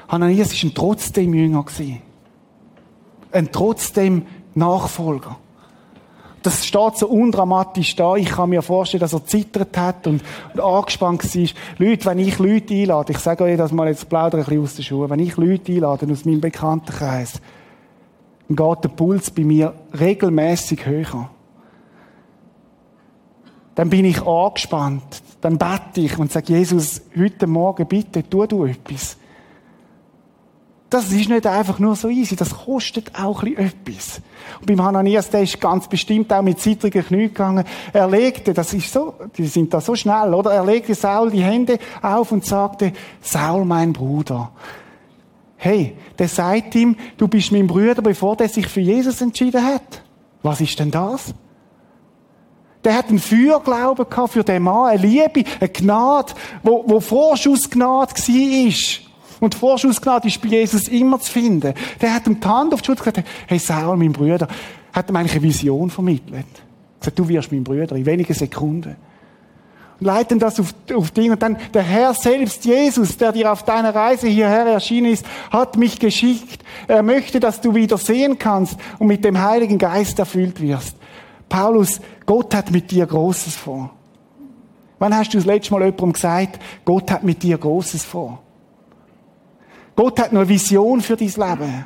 [0.07, 2.01] Hananias ist ein trotzdem Jünger gewesen.
[3.31, 5.37] Ein trotzdem Nachfolger.
[6.43, 8.15] Das steht so undramatisch da.
[8.15, 10.23] Ich kann mir vorstellen, dass er zittert hat und,
[10.53, 11.47] und angespannt war.
[11.77, 14.75] Leute, wenn ich Leute einlade, ich sage euch das mal jetzt plaudere ein bisschen aus
[14.75, 17.41] der Schule, wenn ich Leute einlade aus meinem Bekanntenkreis,
[18.47, 21.29] dann geht der Puls bei mir regelmäßig höher.
[23.75, 25.23] dann bin ich angespannt.
[25.41, 29.17] Dann bete ich und sage, Jesus, heute Morgen bitte, tu du etwas.
[30.91, 34.19] Das ist nicht einfach nur so easy, das kostet auch ein etwas.
[34.59, 37.63] Und beim Hananias, der ist ganz bestimmt auch mit zittrigen Knie gegangen.
[37.93, 40.51] Er legte, das ist so, die sind da so schnell, oder?
[40.51, 44.51] Er legte Saul die Hände auf und sagte, Saul, mein Bruder.
[45.55, 50.01] Hey, der sagt ihm, du bist mein Bruder, bevor der sich für Jesus entschieden hat.
[50.43, 51.33] Was ist denn das?
[52.83, 58.11] Der hat einen Fürglauben gehabt für den Mann, eine Liebe, eine Gnade, wo, wo Vorschussgnade
[58.11, 59.10] war.
[59.41, 61.73] Und Vorschussgnade ist bei Jesus immer zu finden.
[61.99, 64.47] Der hat ihm die Hand auf die Schulter gesagt, hey Saul, mein Bruder,
[64.93, 66.45] hat ihm eigentlich eine Vision vermittelt.
[66.99, 68.95] Er sagt, du wirst mein Bruder in wenigen Sekunden.
[69.99, 71.31] Und leiten das auf, auf Ding.
[71.31, 75.75] Und dann der Herr selbst, Jesus, der dir auf deiner Reise hierher erschienen ist, hat
[75.75, 76.63] mich geschickt.
[76.87, 80.95] Er möchte, dass du wieder sehen kannst und mit dem Heiligen Geist erfüllt wirst.
[81.49, 83.89] Paulus, Gott hat mit dir Großes vor.
[84.99, 88.43] Wann hast du das letzte Mal jemandem gesagt, Gott hat mit dir Großes vor?
[89.95, 91.85] Gott hat noch eine Vision für dein Leben.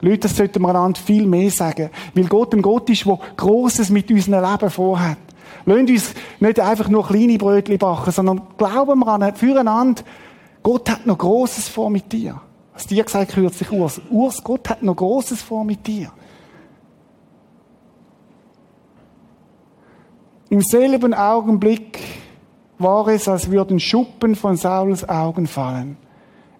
[0.00, 1.90] Leute, das sollten wir einander viel mehr sagen.
[2.14, 5.18] Weil Gott ein Gott ist, der Grosses mit unserem Leben vorhat.
[5.64, 10.02] Lasst uns nicht einfach nur kleine Brötchen backen, sondern glauben wir an, füreinander,
[10.62, 12.40] Gott hat noch Grosses vor mit dir.
[12.72, 14.00] Was dir gesagt kürzlich, Urs.
[14.10, 16.10] Urs, Gott hat noch Grosses vor mit dir.
[20.48, 21.98] Im selben Augenblick
[22.78, 25.96] war es, als würden Schuppen von Sauls Augen fallen.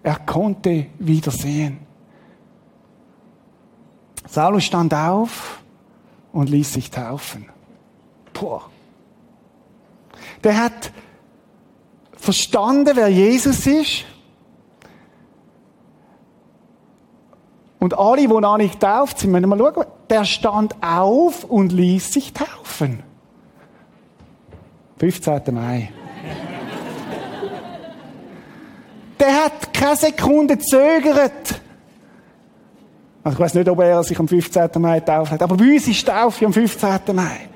[0.03, 1.79] Er konnte wieder sehen.
[4.27, 5.63] Saulus stand auf
[6.33, 7.49] und ließ sich taufen.
[8.33, 8.59] Puh.
[10.43, 10.91] Der hat
[12.17, 14.05] verstanden, wer Jesus ist.
[17.79, 22.13] Und alle, die noch nicht getauft sind, müssen mal schauen, der stand auf und ließ
[22.13, 23.03] sich taufen.
[24.97, 25.53] 15.
[25.53, 25.91] Mai.
[29.23, 31.61] Der hat keine Sekunde zögert.
[33.23, 34.69] Also ich weiß nicht, ob er sich am 15.
[34.79, 36.99] Mai getauft hat, aber bei uns ist Taufe am 15.
[37.13, 37.47] Mai.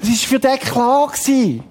[0.00, 1.62] Das ist für den klar gewesen.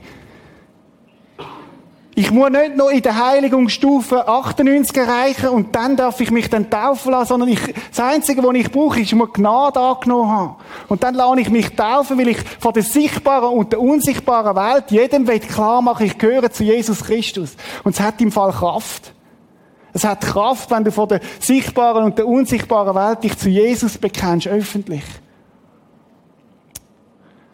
[2.15, 6.69] Ich muss nicht noch in der Heiligungsstufe 98 erreichen und dann darf ich mich dann
[6.69, 10.55] taufen lassen, sondern ich, das Einzige, was ich brauche, ist, ich muss Gnade angenommen haben.
[10.89, 14.91] Und dann lasse ich mich taufen, weil ich von der sichtbaren und der unsichtbaren Welt
[14.91, 17.55] jedem klar machen, ich gehöre zu Jesus Christus.
[17.83, 19.11] Und es hat im Fall Kraft.
[19.93, 23.97] Es hat Kraft, wenn du von der sichtbaren und der unsichtbaren Welt dich zu Jesus
[23.97, 25.03] bekennst, öffentlich.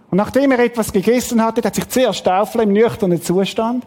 [0.09, 3.85] Und nachdem er etwas gegessen hatte, hat sich zuerst Staufel im nüchternen Zustand,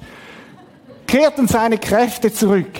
[1.06, 2.78] kehrten seine Kräfte zurück.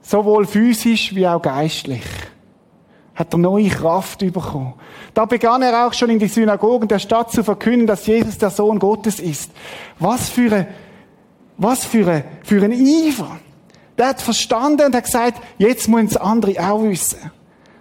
[0.00, 2.04] Sowohl physisch wie auch geistlich.
[3.14, 4.74] Hat er neue Kraft bekommen.
[5.12, 8.50] Da begann er auch schon in die Synagogen der Stadt zu verkünden, dass Jesus der
[8.50, 9.52] Sohn Gottes ist.
[9.98, 10.66] Was für eine
[11.56, 13.38] was für ein, für ein Eifer.
[13.96, 17.30] Der hat verstanden und hat gesagt, jetzt müssen es andere auch wissen.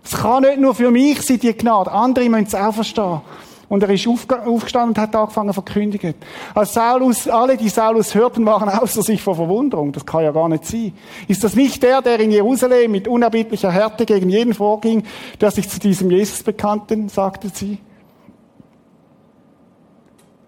[0.03, 1.91] Es kann nicht nur für mich sein, die Gnade.
[1.91, 3.21] Andere müssen es auch verstehen.
[3.69, 6.13] Und er ist aufgestanden und hat angefangen zu verkündigen.
[6.53, 9.91] Als Saulus, alle, die Saulus hörten, waren außer sich vor Verwunderung.
[9.91, 10.93] Das kann ja gar nicht sein.
[11.27, 15.03] Ist das nicht der, der in Jerusalem mit unerbittlicher Härte gegen jeden vorging,
[15.41, 17.79] der sich zu diesem Jesus bekannte, sagte sie.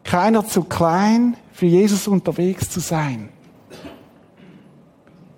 [0.03, 3.29] Keiner zu klein, für Jesus unterwegs zu sein.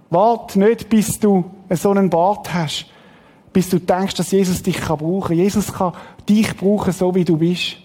[0.09, 2.88] Wart nicht, bis du so einen Bart hast,
[3.53, 5.38] bis du denkst, dass Jesus dich brauchen kann.
[5.38, 5.93] Jesus kann
[6.28, 7.78] dich brauchen, so wie du bist.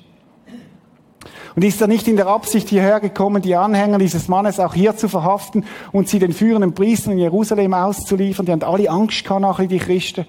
[1.54, 4.96] Und ist er nicht in der Absicht hierher gekommen, die Anhänger dieses Mannes auch hier
[4.96, 8.46] zu verhaften und sie den führenden Priestern in Jerusalem auszuliefern?
[8.46, 10.24] Die haben alle Angst gehabt, nachher die Christen.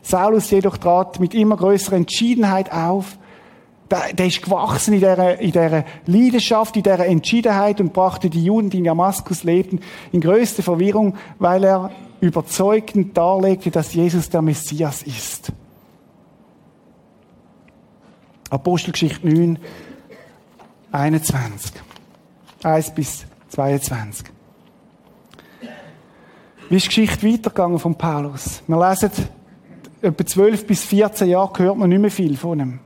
[0.00, 3.18] Saulus jedoch trat mit immer größerer Entschiedenheit auf
[3.90, 8.44] der, der ist gewachsen in dieser, in dieser Leidenschaft, in dieser Entschiedenheit und brachte die
[8.44, 9.80] Juden, die in Damaskus lebten,
[10.12, 15.52] in größte Verwirrung, weil er überzeugend darlegte, dass Jesus der Messias ist.
[18.50, 19.58] Apostelgeschichte 9,
[20.92, 21.72] 21.
[22.62, 24.26] 1 bis 22.
[26.70, 28.62] Wie ist die Geschichte weitergegangen von Paulus?
[28.66, 29.10] Wir lesen,
[30.00, 32.80] etwa 12 bis 14 Jahre hört man nicht mehr viel von ihm.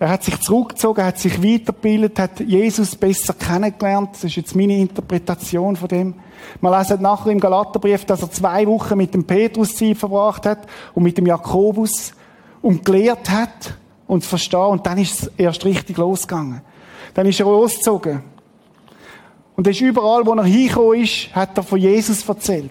[0.00, 4.10] Er hat sich zurückgezogen, hat sich weitergebildet, hat Jesus besser kennengelernt.
[4.12, 6.14] Das ist jetzt meine Interpretation von dem.
[6.60, 11.02] Man lesen nachher im Galaterbrief, dass er zwei Wochen mit dem Petrus verbracht hat und
[11.02, 12.12] mit dem Jakobus
[12.62, 13.74] und gelehrt hat
[14.06, 14.66] und zu verstehen.
[14.66, 16.60] Und dann ist es erst richtig losgegangen.
[17.14, 18.22] Dann ist er losgezogen.
[19.56, 22.70] Und er ist überall, wo er hingekommen ist, hat er von Jesus erzählt.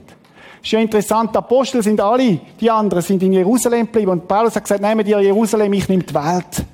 [0.64, 4.12] Ist ja interessant, die Apostel sind alle, die anderen sind in Jerusalem geblieben.
[4.12, 6.66] Und Paulus hat gesagt, nehmt ihr Jerusalem, ich nehme die Welt.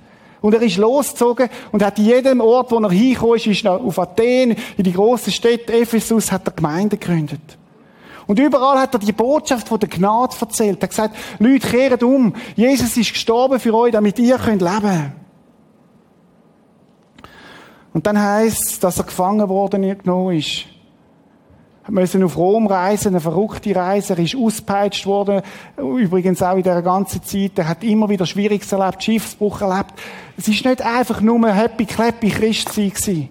[0.43, 3.97] Und er ist losgezogen und hat in jedem Ort, wo er hingekommen ist, ist auf
[3.97, 7.57] Athen, in die grossen Städte Ephesus, hat er Gemeinde gegründet.
[8.27, 10.79] Und überall hat er die Botschaft von der Gnade erzählt.
[10.79, 12.35] Er hat gesagt, Leute, kehrt um.
[12.57, 15.13] Jesus ist gestorben für euch, damit ihr könnt leben.
[17.93, 20.65] Und dann heisst es, dass er gefangen worden genommen ist.
[21.89, 24.13] Musste auf Rom reisen, eine verrückte Reise.
[24.13, 25.41] Er ist ausgepeitscht worden.
[25.77, 27.51] Übrigens auch in dieser ganzen Zeit.
[27.57, 29.93] Er hat immer wieder Schwieriges erlebt, Schiffsbruch erlebt.
[30.37, 33.29] Es ist nicht einfach nur ein happy, clappy Christsein gewesen.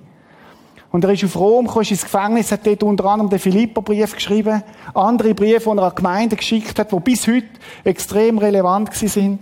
[0.90, 4.62] Und er ist auf Rom gekommen, ins Gefängnis, hat dort unter anderem den Philipperbrief geschrieben,
[4.92, 7.46] andere Briefe, die er an Gemeinden geschickt hat, die bis heute
[7.84, 9.40] extrem relevant sind.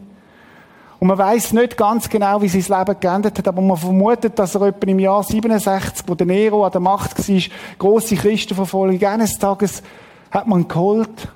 [1.01, 4.55] Und man weiß nicht ganz genau, wie sein Leben geendet hat, aber man vermutet, dass
[4.55, 7.43] er etwa im Jahr 67, wo der Nero an der Macht war,
[7.79, 9.83] grosse Christenverfolgung, eines Tages
[10.31, 11.29] hat man geholt,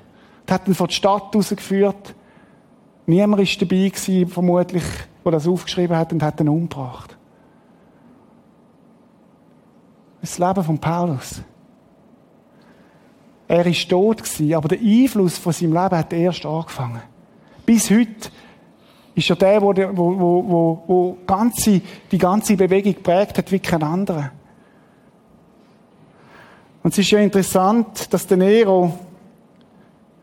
[0.48, 2.14] hat ihn von der Stadt rausgeführt.
[3.06, 4.84] Niemand war dabei gewesen, vermutlich,
[5.24, 7.16] der das aufgeschrieben hat und hat ihn umgebracht.
[10.20, 11.40] Das Leben von Paulus.
[13.48, 17.02] Er ist tot gewesen, aber der Einfluss von seinem Leben hat erst angefangen.
[17.64, 18.30] Bis heute
[19.14, 23.82] ist er der, wo, wo, wo, wo ganze, die ganze Bewegung geprägt hat wie kein
[23.82, 24.32] anderer.
[26.82, 28.92] Und es ist ja interessant, dass der Nero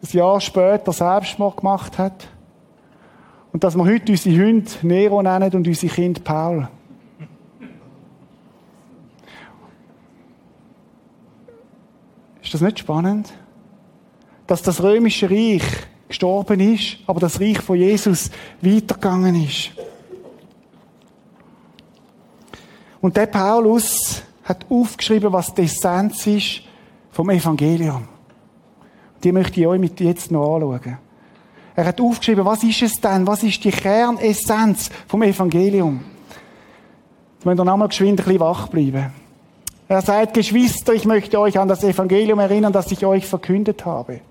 [0.04, 2.28] ein Jahr später Selbstmord gemacht hat.
[3.52, 6.68] Und dass wir heute unsere Hunde Nero nennen und unsere Kinder Paul.
[12.42, 13.32] Ist das nicht spannend?
[14.48, 15.64] Dass das römische Reich
[16.12, 18.30] gestorben ist, aber das Reich von Jesus
[18.62, 19.72] weitergegangen ist.
[23.02, 26.62] Und der Paulus hat aufgeschrieben, was die Essenz ist
[27.12, 28.08] vom Evangelium.
[29.24, 30.98] Die möchte ich euch jetzt noch anschauen.
[31.76, 33.26] Er hat aufgeschrieben, was ist es denn?
[33.26, 36.04] Was ist die Kernessenz vom Evangelium?
[37.36, 39.12] Jetzt müsst ihr nochmal geschwind ein bisschen wach bleiben.
[39.88, 44.22] Er sagt, Geschwister, ich möchte euch an das Evangelium erinnern, das ich euch verkündet habe.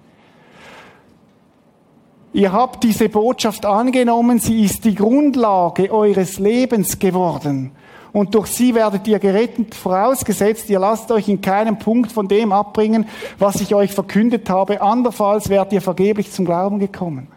[2.33, 7.73] Ihr habt diese Botschaft angenommen, sie ist die Grundlage eures Lebens geworden.
[8.13, 12.53] Und durch sie werdet ihr gerettet, vorausgesetzt, ihr lasst euch in keinem Punkt von dem
[12.53, 13.07] abbringen,
[13.39, 14.81] was ich euch verkündet habe.
[14.81, 17.29] Andernfalls werdet ihr vergeblich zum Glauben gekommen.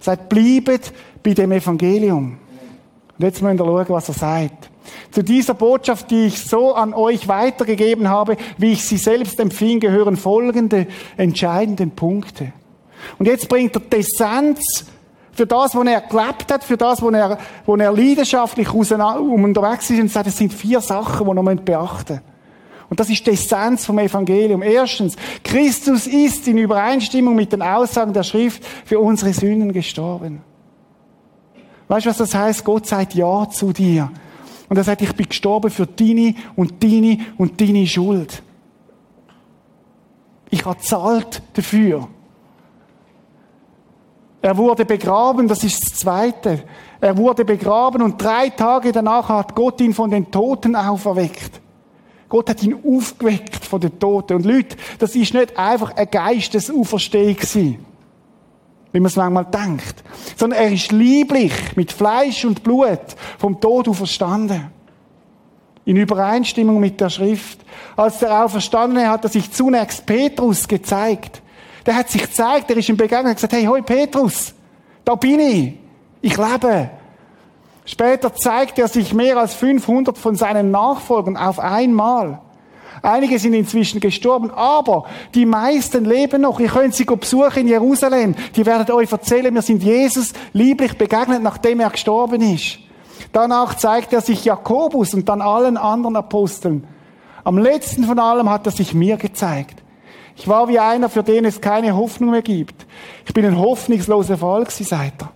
[0.00, 2.38] Seid bliebet bei dem Evangelium.
[3.18, 4.70] Und jetzt müsst ihr schauen, was er sagt.
[5.10, 9.80] Zu dieser Botschaft, die ich so an euch weitergegeben habe, wie ich sie selbst empfing,
[9.80, 12.52] gehören folgende entscheidenden Punkte.
[13.18, 14.86] Und jetzt bringt er die Essenz
[15.32, 20.00] für das, was er gelebt hat, für das, was er, was er leidenschaftlich unterwegs ist
[20.00, 22.36] und sagt, es sind vier Sachen, die man beachten muss.
[22.88, 24.62] Und das ist die Essenz vom Evangelium.
[24.62, 30.42] Erstens, Christus ist in Übereinstimmung mit den Aussagen der Schrift für unsere Sünden gestorben.
[31.88, 32.64] Weißt du, was das heißt?
[32.64, 34.10] Gott sagt Ja zu dir.
[34.68, 38.42] Und er sagt, ich bin gestorben für deine und deine und deine Schuld.
[40.50, 42.08] Ich habe zahlt dafür.
[44.46, 46.62] Er wurde begraben, das ist das Zweite.
[47.00, 51.60] Er wurde begraben und drei Tage danach hat Gott ihn von den Toten auferweckt.
[52.28, 54.36] Gott hat ihn aufgeweckt von den Toten.
[54.36, 57.84] Und Leute, das ist nicht einfach ein Geistesauferstehung gewesen
[58.92, 60.04] wie man es manchmal denkt.
[60.36, 63.00] Sondern er ist lieblich, mit Fleisch und Blut,
[63.38, 64.70] vom Tod auferstanden.
[65.84, 67.58] In Übereinstimmung mit der Schrift.
[67.96, 71.42] Als der Auferstandene hat er sich zunächst Petrus gezeigt.
[71.86, 74.52] Der hat sich gezeigt, er ist ihm begegnet und gesagt, hey, hoi Petrus,
[75.04, 75.74] da bin ich.
[76.20, 76.90] Ich lebe.
[77.84, 82.40] Später zeigt er sich mehr als 500 von seinen Nachfolgern auf einmal.
[83.02, 86.58] Einige sind inzwischen gestorben, aber die meisten leben noch.
[86.58, 88.34] Ihr könnt sie besuchen in Jerusalem.
[88.56, 92.78] Die werden euch erzählen, wir sind Jesus lieblich begegnet, nachdem er gestorben ist.
[93.32, 96.84] Danach zeigt er sich Jakobus und dann allen anderen Aposteln.
[97.44, 99.82] Am letzten von allem hat er sich mir gezeigt.
[100.36, 102.86] Ich war wie einer, für den es keine Hoffnung mehr gibt.
[103.26, 105.32] Ich bin ein hoffnungsloser Fall gewesen, sagt er.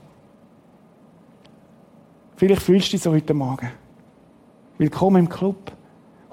[2.37, 3.71] Vielleicht fühlst du dich so heute Morgen.
[4.79, 5.73] Willkommen im Club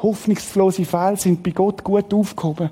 [0.01, 2.70] hoffnungslose Fälle sind bei Gott gut aufgehoben.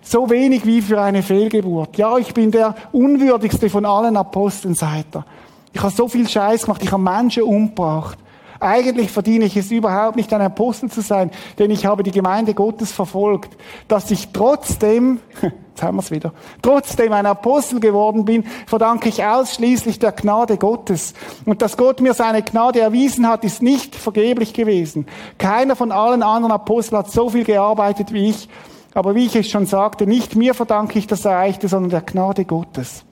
[0.00, 1.96] So wenig wie für eine Fehlgeburt.
[1.98, 5.26] Ja, ich bin der unwürdigste von allen Aposteln, sagt er.
[5.72, 8.18] Ich habe so viel Scheiß gemacht, ich habe Menschen umgebracht.
[8.62, 12.54] Eigentlich verdiene ich es überhaupt nicht, ein Apostel zu sein, denn ich habe die Gemeinde
[12.54, 13.56] Gottes verfolgt.
[13.88, 16.32] Dass ich trotzdem, jetzt haben wir es wieder,
[16.62, 21.14] trotzdem ein Apostel geworden bin, verdanke ich ausschließlich der Gnade Gottes.
[21.44, 25.06] Und dass Gott mir seine Gnade erwiesen hat, ist nicht vergeblich gewesen.
[25.38, 28.48] Keiner von allen anderen Aposteln hat so viel gearbeitet wie ich.
[28.94, 32.44] Aber wie ich es schon sagte, nicht mir verdanke ich das Erreichte, sondern der Gnade
[32.44, 33.04] Gottes,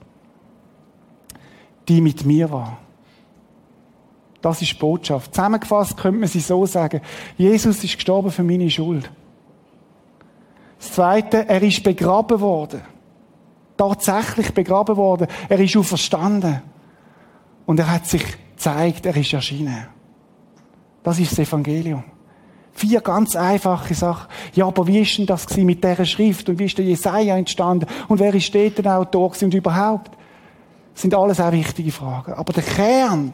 [1.89, 2.77] die mit mir war.
[4.41, 5.33] Das ist die Botschaft.
[5.35, 7.01] Zusammengefasst könnte man sie so sagen.
[7.37, 9.09] Jesus ist gestorben für meine Schuld.
[10.79, 12.81] Das Zweite, er ist begraben worden.
[13.77, 15.27] Tatsächlich begraben worden.
[15.47, 16.61] Er ist auferstanden.
[17.67, 18.23] Und er hat sich
[18.55, 19.87] gezeigt, er ist erschienen.
[21.03, 22.03] Das ist das Evangelium.
[22.73, 24.27] Vier ganz einfache Sachen.
[24.53, 26.49] Ja, aber wie ist denn das mit dieser Schrift?
[26.49, 27.85] Und wie ist der Jesaja entstanden?
[28.07, 30.11] Und wer ist dort der Autor und überhaupt?
[30.93, 32.33] Das sind alles auch wichtige Fragen.
[32.33, 33.33] Aber der Kern,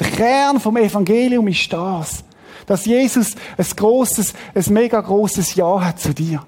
[0.00, 2.24] der Kern vom Evangelium ist das.
[2.66, 6.42] Dass Jesus ein großes, ein mega großes Ja hat zu dir.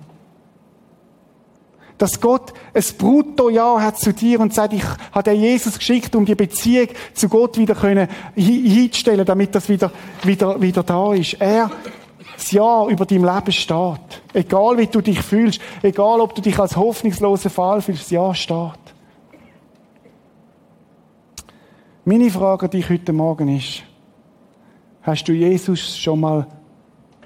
[1.99, 6.25] Dass Gott ein Brutto-Ja hat zu dir und sagt, ich habe den Jesus geschickt, um
[6.25, 9.93] die Beziehung zu Gott wieder können hinstellen, damit das wieder,
[10.25, 11.35] wieder, wieder da ist.
[11.35, 11.71] Er,
[12.37, 14.23] das Ja über dein Leben steht.
[14.33, 18.35] Egal wie du dich fühlst, egal ob du dich als hoffnungsloser Fall fühlst, das Ja
[18.35, 18.82] steht.
[22.05, 23.85] Meine Frage an dich heute Morgen ist,
[25.03, 26.49] hast du Jesus schon mal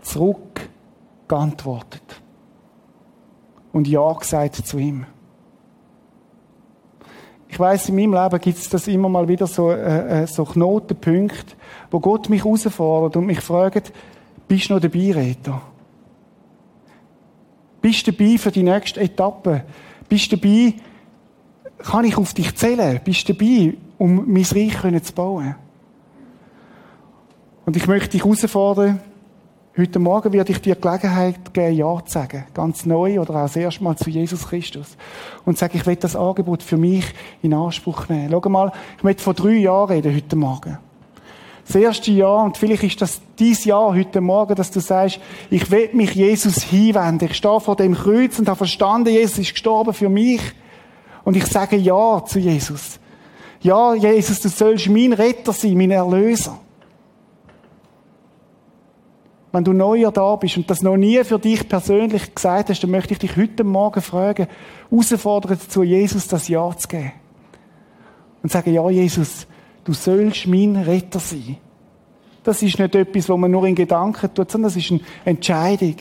[0.03, 2.03] zurückgeantwortet?
[3.73, 5.07] Und Ja gesagt zu ihm?
[7.49, 10.45] Ich weiß, in meinem Leben gibt es das immer mal wieder so, äh, äh, so
[10.45, 11.55] Knotenpunkte,
[11.91, 13.95] wo Gott mich herausfordert und mich fragt,
[14.47, 15.59] bist du noch dabei, Reto?
[17.81, 19.65] Bist du dabei für die nächste Etappe?
[20.07, 20.75] Bist du dabei,
[21.79, 23.01] kann ich auf dich zählen?
[23.03, 25.55] Bist du dabei, um mein Reich zu bauen?
[27.65, 29.01] Und ich möchte dich herausfordern,
[29.77, 32.45] heute Morgen werde ich dir die Gelegenheit geben, Ja zu sagen.
[32.55, 34.97] Ganz neu oder auch das erste Mal zu Jesus Christus.
[35.45, 37.05] Und sage, ich will das Angebot für mich
[37.43, 38.31] in Anspruch nehmen.
[38.31, 40.79] Schau mal, ich möchte vor drei Jahren reden, heute Morgen.
[41.67, 45.19] Das erste Jahr, und vielleicht ist das dies Jahr heute Morgen, dass du sagst,
[45.51, 47.29] ich will mich Jesus hinwenden.
[47.29, 50.41] Ich stehe vor dem Kreuz und habe verstanden, Jesus ist gestorben für mich.
[51.25, 53.01] Und ich sage Ja zu Jesus.
[53.61, 56.59] Ja, Jesus, du sollst mein Retter sein, mein Erlöser.
[59.53, 62.91] Wenn du neuer da bist und das noch nie für dich persönlich gesagt hast, dann
[62.91, 64.49] möchte ich dich heute Morgen fragen,
[64.91, 67.13] herausfordern zu Jesus das Ja zu geben.
[68.43, 69.47] Und sagen, ja, Jesus,
[69.85, 71.57] du sollst mein Retter sein.
[72.45, 75.97] Das ist nicht etwas, was man nur in Gedanken tut, sondern das ist eine Entscheidung.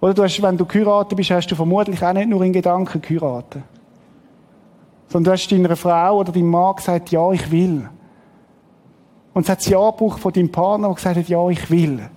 [0.00, 3.02] Oder du hast, wenn du geheiratet bist, hast du vermutlich auch nicht nur in Gedanken
[3.02, 3.62] geheiratet.
[5.10, 7.88] Sondern du hast deiner Frau oder deinem Mann gesagt, ja, ich will.
[9.34, 12.08] Und es hat das Ja-Buch von deinem Partner, der gesagt hat, ja, ich will.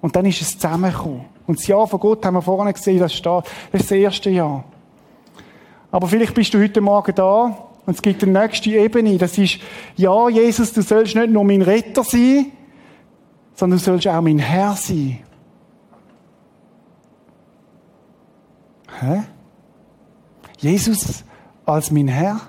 [0.00, 1.26] Und dann ist es zusammengekommen.
[1.46, 3.44] Und das Ja von Gott haben wir vorne gesehen, das steht.
[3.72, 4.64] Das ist das erste Ja.
[5.90, 7.56] Aber vielleicht bist du heute Morgen da
[7.86, 9.16] und es gibt eine nächste Ebene.
[9.16, 9.60] Das ist,
[9.96, 12.46] ja, Jesus, du sollst nicht nur mein Retter sein,
[13.54, 15.20] sondern du sollst auch mein Herr sein.
[19.00, 19.22] Hä?
[20.58, 21.24] Jesus
[21.66, 22.40] als mein Herr?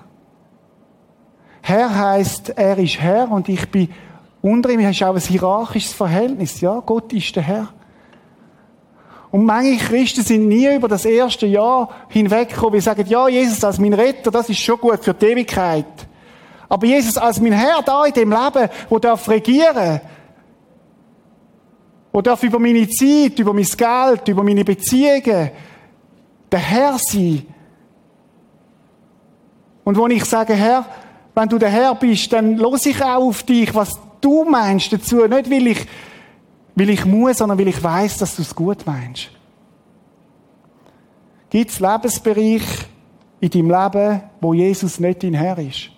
[1.62, 3.88] Herr heißt, er ist Herr und ich bin
[4.40, 4.80] unter ihm.
[4.80, 6.60] Ist auch ein hierarchisches Verhältnis.
[6.60, 7.68] Ja, Gott ist der Herr.
[9.30, 12.74] Und manche Christen sind nie über das erste Jahr hinweggekommen.
[12.74, 15.84] Wir sagen, ja, Jesus als mein Retter, das ist schon gut für die Ewigkeit.
[16.68, 20.00] Aber Jesus als mein Herr da in dem Leben, wo darf regieren,
[22.12, 25.50] wo darf über meine Zeit, über mein Geld, über meine Beziehungen,
[26.50, 27.46] der Herr sein.
[29.86, 30.84] Und wo ich sage, Herr,
[31.32, 35.24] wenn du der Herr bist, dann los ich auch auf dich, was du meinst dazu.
[35.28, 35.86] Nicht, weil ich,
[36.74, 39.30] weil ich muss, sondern weil ich weiß, dass du es gut meinst.
[41.50, 42.64] Gibt es Lebensbereich
[43.38, 45.90] in deinem Leben, wo Jesus nicht dein Herr ist?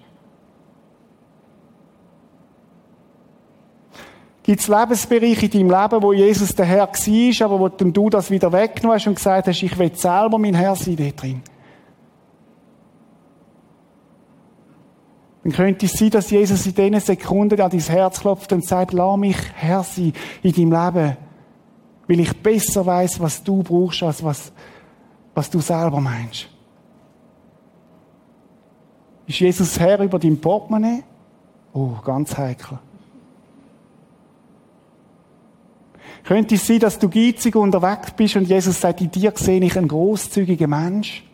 [4.43, 8.31] Gibt es Lebensbereiche in deinem Leben, wo Jesus der Herr war, aber wo du das
[8.31, 11.41] wieder weggenommen hast und gesagt hast, ich will selber mein Herr sein da drin?
[15.45, 18.93] Dann könnte es sein, dass Jesus in diesen Sekunden an dein Herz klopft und sagt,
[18.93, 20.13] lass mich Herr sein
[20.43, 21.17] in deinem Leben,
[22.09, 24.53] weil ich besser weiß, was du brauchst, als was,
[25.35, 26.49] was du selber meinst.
[29.27, 31.05] Ist Jesus Herr über dein Portemonnaie?
[31.73, 32.79] Oh, ganz heikel.
[36.25, 39.77] Könnte es sein, dass du geizig unterwegs bist und Jesus sagt, in dir sehe ich
[39.79, 41.28] einen großzügigen Mensch?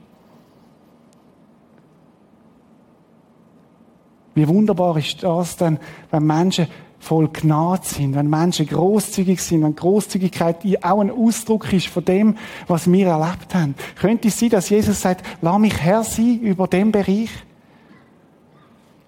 [4.35, 5.79] Wie wunderbar ist das denn,
[6.11, 6.67] wenn Menschen
[6.99, 12.37] voll Gnade sind, wenn Menschen großzügig sind, wenn Großzügigkeit auch ein Ausdruck ist von dem,
[12.67, 13.75] was wir erlebt haben.
[14.01, 17.31] Könnte es sein, dass Jesus sagt, lass mich Herr sein über den Bereich?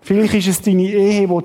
[0.02, 1.42] Vielleicht ist es deine Ehe, wo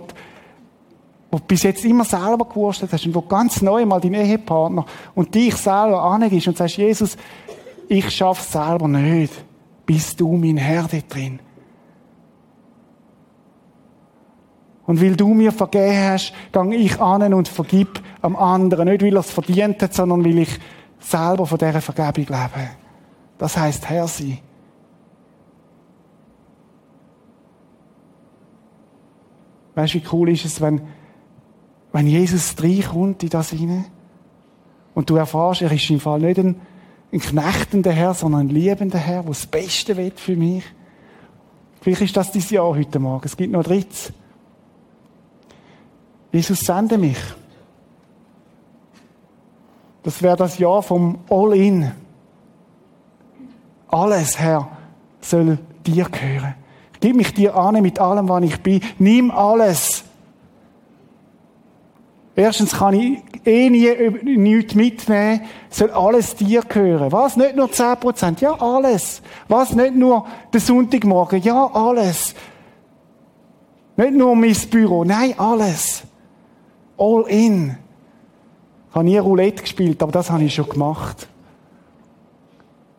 [1.32, 4.86] wo du bis jetzt immer selber gewurstet hast und wo ganz neu mal dein Ehepartner
[5.16, 7.16] und dich selber angehst und sagst, Jesus,
[7.88, 9.34] ich schaff's selber nicht.
[9.86, 11.40] Bist du mein Herr da drin?
[14.92, 18.89] Und weil du mir vergeben hast, gang ich an und vergib am anderen.
[18.89, 20.60] Nicht, weil er es verdient hat, sondern weil ich
[21.00, 22.70] selber von dieser Vergebung lebe.
[23.38, 24.39] Das heisst Herr sein.
[29.76, 30.82] Weißt du, wie cool ist es, wenn,
[31.94, 33.86] wenn Jesus reinkommt in das hinein
[34.94, 36.60] und du erfährst, er ist im Fall nicht ein,
[37.14, 40.66] ein knechtender Herr, sondern ein liebender Herr, der das Beste will für mich.
[41.80, 43.24] Vielleicht ist das dieses Jahr heute Morgen.
[43.24, 44.12] Es gibt noch drittes.
[46.32, 47.18] Jesus sende mich.
[50.04, 51.92] Das wäre das Jahr vom All-In.
[53.88, 54.70] Alles, Herr,
[55.20, 56.56] soll dir gehören.
[57.00, 58.82] Gib mich dir an mit allem, was ich bin.
[58.98, 60.04] Nimm alles.
[62.36, 67.12] Erstens kann ich eh nie nichts mitnehmen, soll alles dir gehören.
[67.12, 67.36] Was?
[67.36, 68.40] Nicht nur 10%?
[68.40, 69.22] Ja, alles.
[69.50, 69.74] Was?
[69.74, 71.42] Nicht nur der Sonntagmorgen?
[71.42, 72.34] Ja, alles.
[73.98, 75.04] Nicht nur mein Büro?
[75.04, 76.04] Nein, alles.
[77.02, 77.78] All in.
[78.89, 81.28] Ich habe nie Roulette gespielt, aber das habe ich schon gemacht.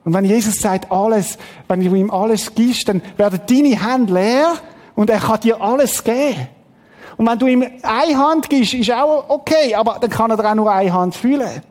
[0.04, 1.38] Und wenn Jesus sagt, alles,
[1.68, 4.54] wenn du ihm alles gibst, dann werden deine Hände leer
[4.96, 6.48] und er kann dir alles geben.
[7.16, 10.50] Und wenn du ihm eine Hand gibst, ist auch okay, aber dann kann er dir
[10.50, 11.62] auch nur eine Hand fühlen.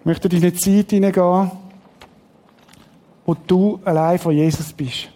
[0.00, 1.50] Ich möchte in eine Zeit hineingehen,
[3.26, 5.08] wo du allein von Jesus bist.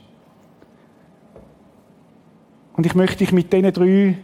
[2.80, 4.16] Und ich möchte dich mit diesen drei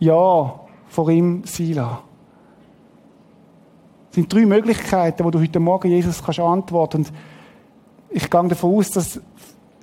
[0.00, 1.98] Ja vor ihm sein lassen.
[4.08, 6.98] Das sind drei Möglichkeiten, wo du heute Morgen Jesus kannst antworten.
[6.98, 7.12] Und
[8.10, 9.18] ich gehe davon aus, dass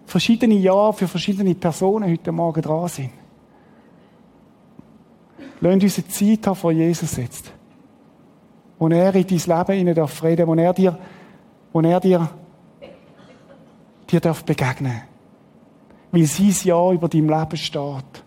[0.05, 3.09] verschiedene Ja für verschiedene Personen heute Morgen dran sind.
[5.61, 7.51] Lass uns eine Zeit haben, vor Jesus jetzt.
[8.77, 10.99] Wo er in dein Leben hinein darf reden, wo er dir,
[11.73, 12.29] wo er dir,
[14.07, 15.14] dir darf begegnen.
[16.15, 18.23] Weil sein Ja über deinem Leben steht.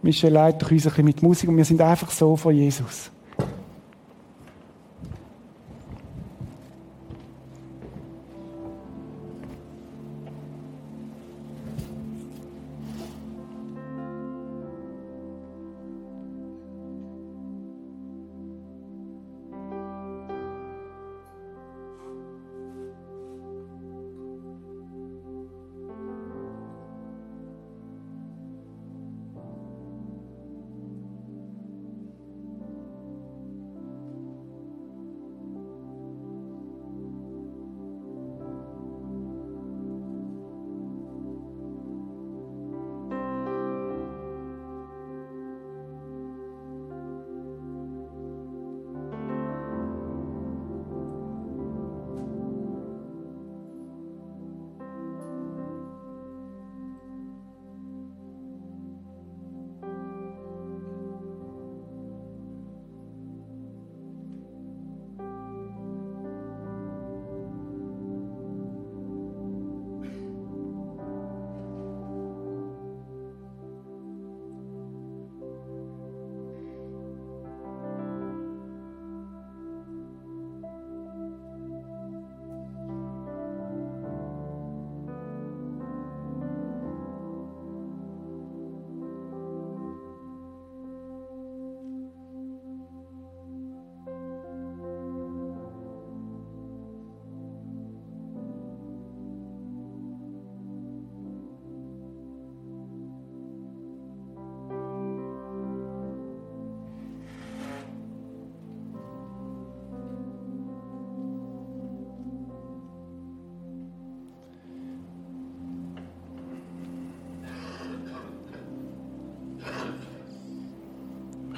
[0.00, 3.10] Michel leitet uns ein bisschen mit Musik und wir sind einfach so vor Jesus.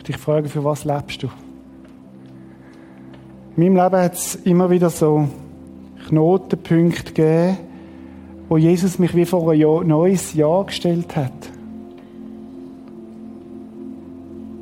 [0.03, 1.29] Dich fragen, für was lebst du?
[3.57, 5.29] In meinem Leben hat es immer wieder so
[6.09, 7.59] Knotenpunkte gegeben,
[8.49, 11.33] wo Jesus mich wie vor ein neues Jahr gestellt hat.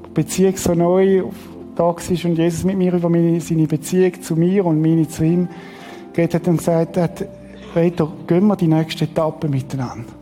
[0.07, 1.25] Die Beziehung so neu
[1.77, 5.25] da war und Jesus mit mir über meine, seine Beziehung zu mir und meine zu
[5.25, 5.49] ihm
[6.13, 7.25] geht hat und gesagt hat,
[7.77, 10.13] Reto, gehen wir die nächste Etappe miteinander.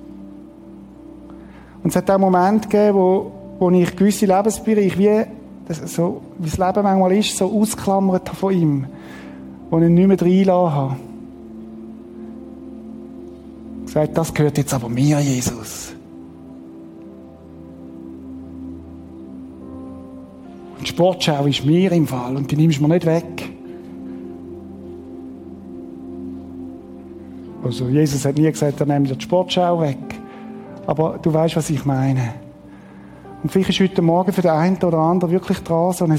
[1.83, 5.25] Und es hat auch Moment gegeben, wo wo ich gewisse Lebensbereiche wie,
[5.67, 8.87] das, so, wie das Leben manchmal ist, so ausklammert von ihm,
[9.71, 10.97] wo ich nicht mehr reinlassen habe.
[13.87, 15.95] Gesagt, das gehört jetzt aber mir, Jesus.
[20.79, 23.51] Und Sportschau ist mir im Fall und die nimmst du mir nicht weg.
[27.65, 29.99] Also Jesus hat nie gesagt, er nimmt die Sportschau weg.
[30.87, 32.46] Aber du weißt, was ich meine.
[33.47, 36.19] Und vielleicht ist heute Morgen für den einen oder anderen wirklich dran, so ein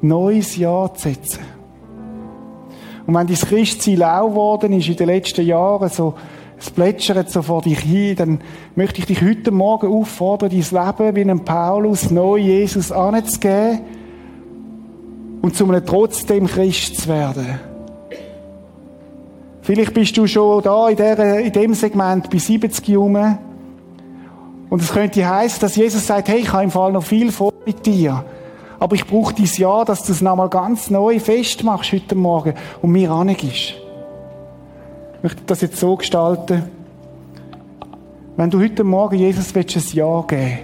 [0.00, 1.40] neues Jahr zu setzen.
[3.04, 6.14] Und wenn dein Christsein lau geworden ist in den letzten Jahren, so,
[6.56, 8.40] es plätschert so vor dich hin, dann
[8.76, 13.80] möchte ich dich heute Morgen auffordern, dein Leben wie ein Paulus neu Jesus anzugeben
[15.42, 17.58] und zu einem trotzdem Christ zu werden.
[19.62, 23.18] Vielleicht bist du schon da in, der, in dem Segment bei 70 rum.
[24.72, 27.52] Und es könnte heißen, dass Jesus sagt, hey, ich habe im Fall noch viel vor
[27.66, 28.24] mit dir.
[28.78, 32.90] Aber ich brauche dieses Jahr, dass du es nochmal ganz neu festmachst heute Morgen und
[32.90, 33.74] mir angibst.
[35.16, 36.62] Ich möchte das jetzt so gestalten.
[38.38, 40.58] Wenn du heute Morgen Jesus willst, ein Ja geben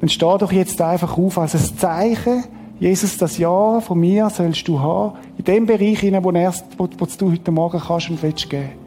[0.00, 2.44] dann steh doch jetzt einfach auf als ein Zeichen,
[2.78, 6.32] Jesus, das Ja von mir sollst du haben, in dem Bereich, wo,
[6.78, 8.79] wo du heute Morgen kannst und willst geben.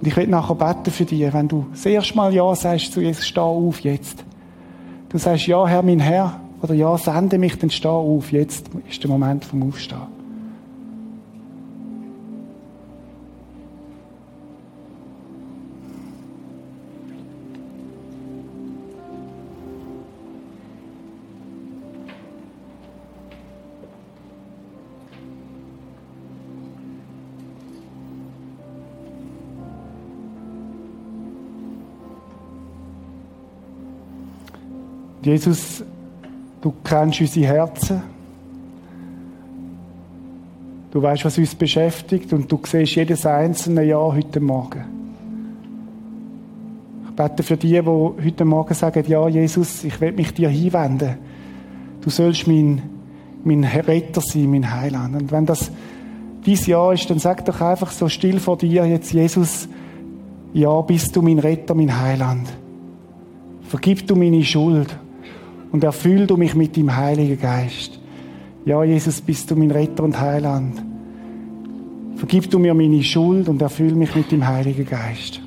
[0.00, 3.02] Und ich will nachher beten für dich, wenn du das erste Mal Ja sagst zu
[3.02, 4.24] Jesus, steh auf jetzt.
[5.10, 9.02] Du sagst, ja, Herr, mein Herr, oder ja, sende mich, dann steh auf, jetzt ist
[9.02, 10.19] der Moment vom Aufstehen.
[35.22, 35.84] Jesus,
[36.62, 38.02] du kennst unsere Herzen.
[40.90, 44.84] Du weißt, was uns beschäftigt und du siehst jedes einzelne Jahr heute Morgen.
[47.08, 51.18] Ich bete für die, die heute Morgen sagen, ja, Jesus, ich will mich dir hinwenden.
[52.00, 52.82] Du sollst mein,
[53.44, 55.14] mein Retter sein, mein Heiland.
[55.14, 55.70] Und wenn das
[56.46, 59.68] dies Jahr ist, dann sag doch einfach so still vor dir jetzt, Jesus,
[60.54, 62.48] ja, bist du mein Retter, mein Heiland.
[63.68, 64.96] Vergib du meine Schuld
[65.72, 67.98] und erfüll du mich mit dem Heiligen Geist.
[68.64, 70.82] Ja, Jesus, bist du mein Retter und Heiland.
[72.16, 75.40] Vergib du mir meine Schuld und erfüll mich mit dem Heiligen Geist.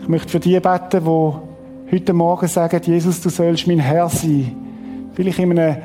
[0.00, 4.54] Ich möchte für die beten, die heute Morgen sagen, Jesus, du sollst mein Herr sein.
[5.14, 5.76] Vielleicht in einem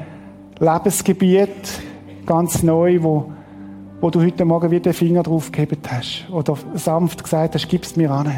[0.59, 1.49] Lebensgebiet,
[2.25, 3.31] ganz neu, wo,
[4.01, 6.27] wo du heute Morgen wieder den Finger drauf gegeben hast.
[6.31, 8.31] Oder sanft gesagt hast, gib's mir an.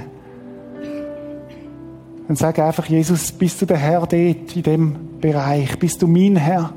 [2.28, 5.80] Dann sag einfach, Jesus, bist du der Herr dort in dem Bereich?
[5.80, 6.74] Bist du mein Herr?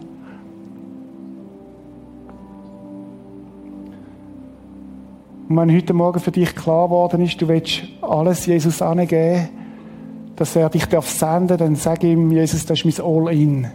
[5.48, 9.48] Und wenn heute Morgen für dich klar geworden ist, du willst alles Jesus angeben,
[10.36, 13.66] dass er dich darf senden, dann sag ihm, Jesus, das ist mein All-In.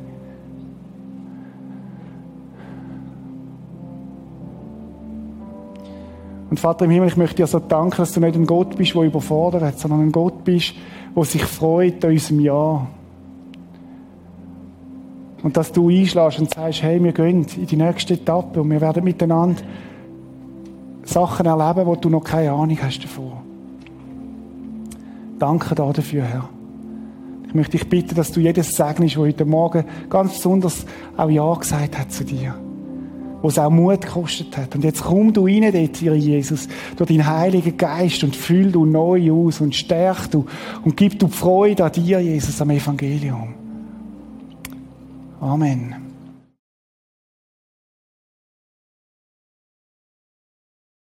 [6.50, 8.96] Und Vater im Himmel, ich möchte dir so danken, dass du nicht ein Gott bist,
[8.96, 10.74] der überfordert, sondern ein Gott bist,
[11.16, 12.88] der sich freut an unserem Ja.
[15.44, 18.82] Und dass du einschlägst und sagst, hey, wir gehen in die nächste Etappe und wir
[18.82, 19.62] werden miteinander
[21.04, 23.34] Sachen erleben, wo du noch keine Ahnung hast davon.
[25.38, 26.50] Danke dafür, Herr.
[27.48, 30.86] Ich möchte dich bitten, dass du jedes segnest, der heute Morgen ganz besonders
[31.16, 32.56] auch Ja gesagt hat zu dir.
[33.46, 34.74] Wo es auch Mut gekostet hat.
[34.74, 39.32] Und jetzt komm du rein dort, Jesus, durch deinen Heiligen Geist und füll du neu
[39.32, 40.48] aus und stärk du
[40.84, 43.54] und gib du Freude an dir, Jesus, am Evangelium.
[45.40, 46.05] Amen.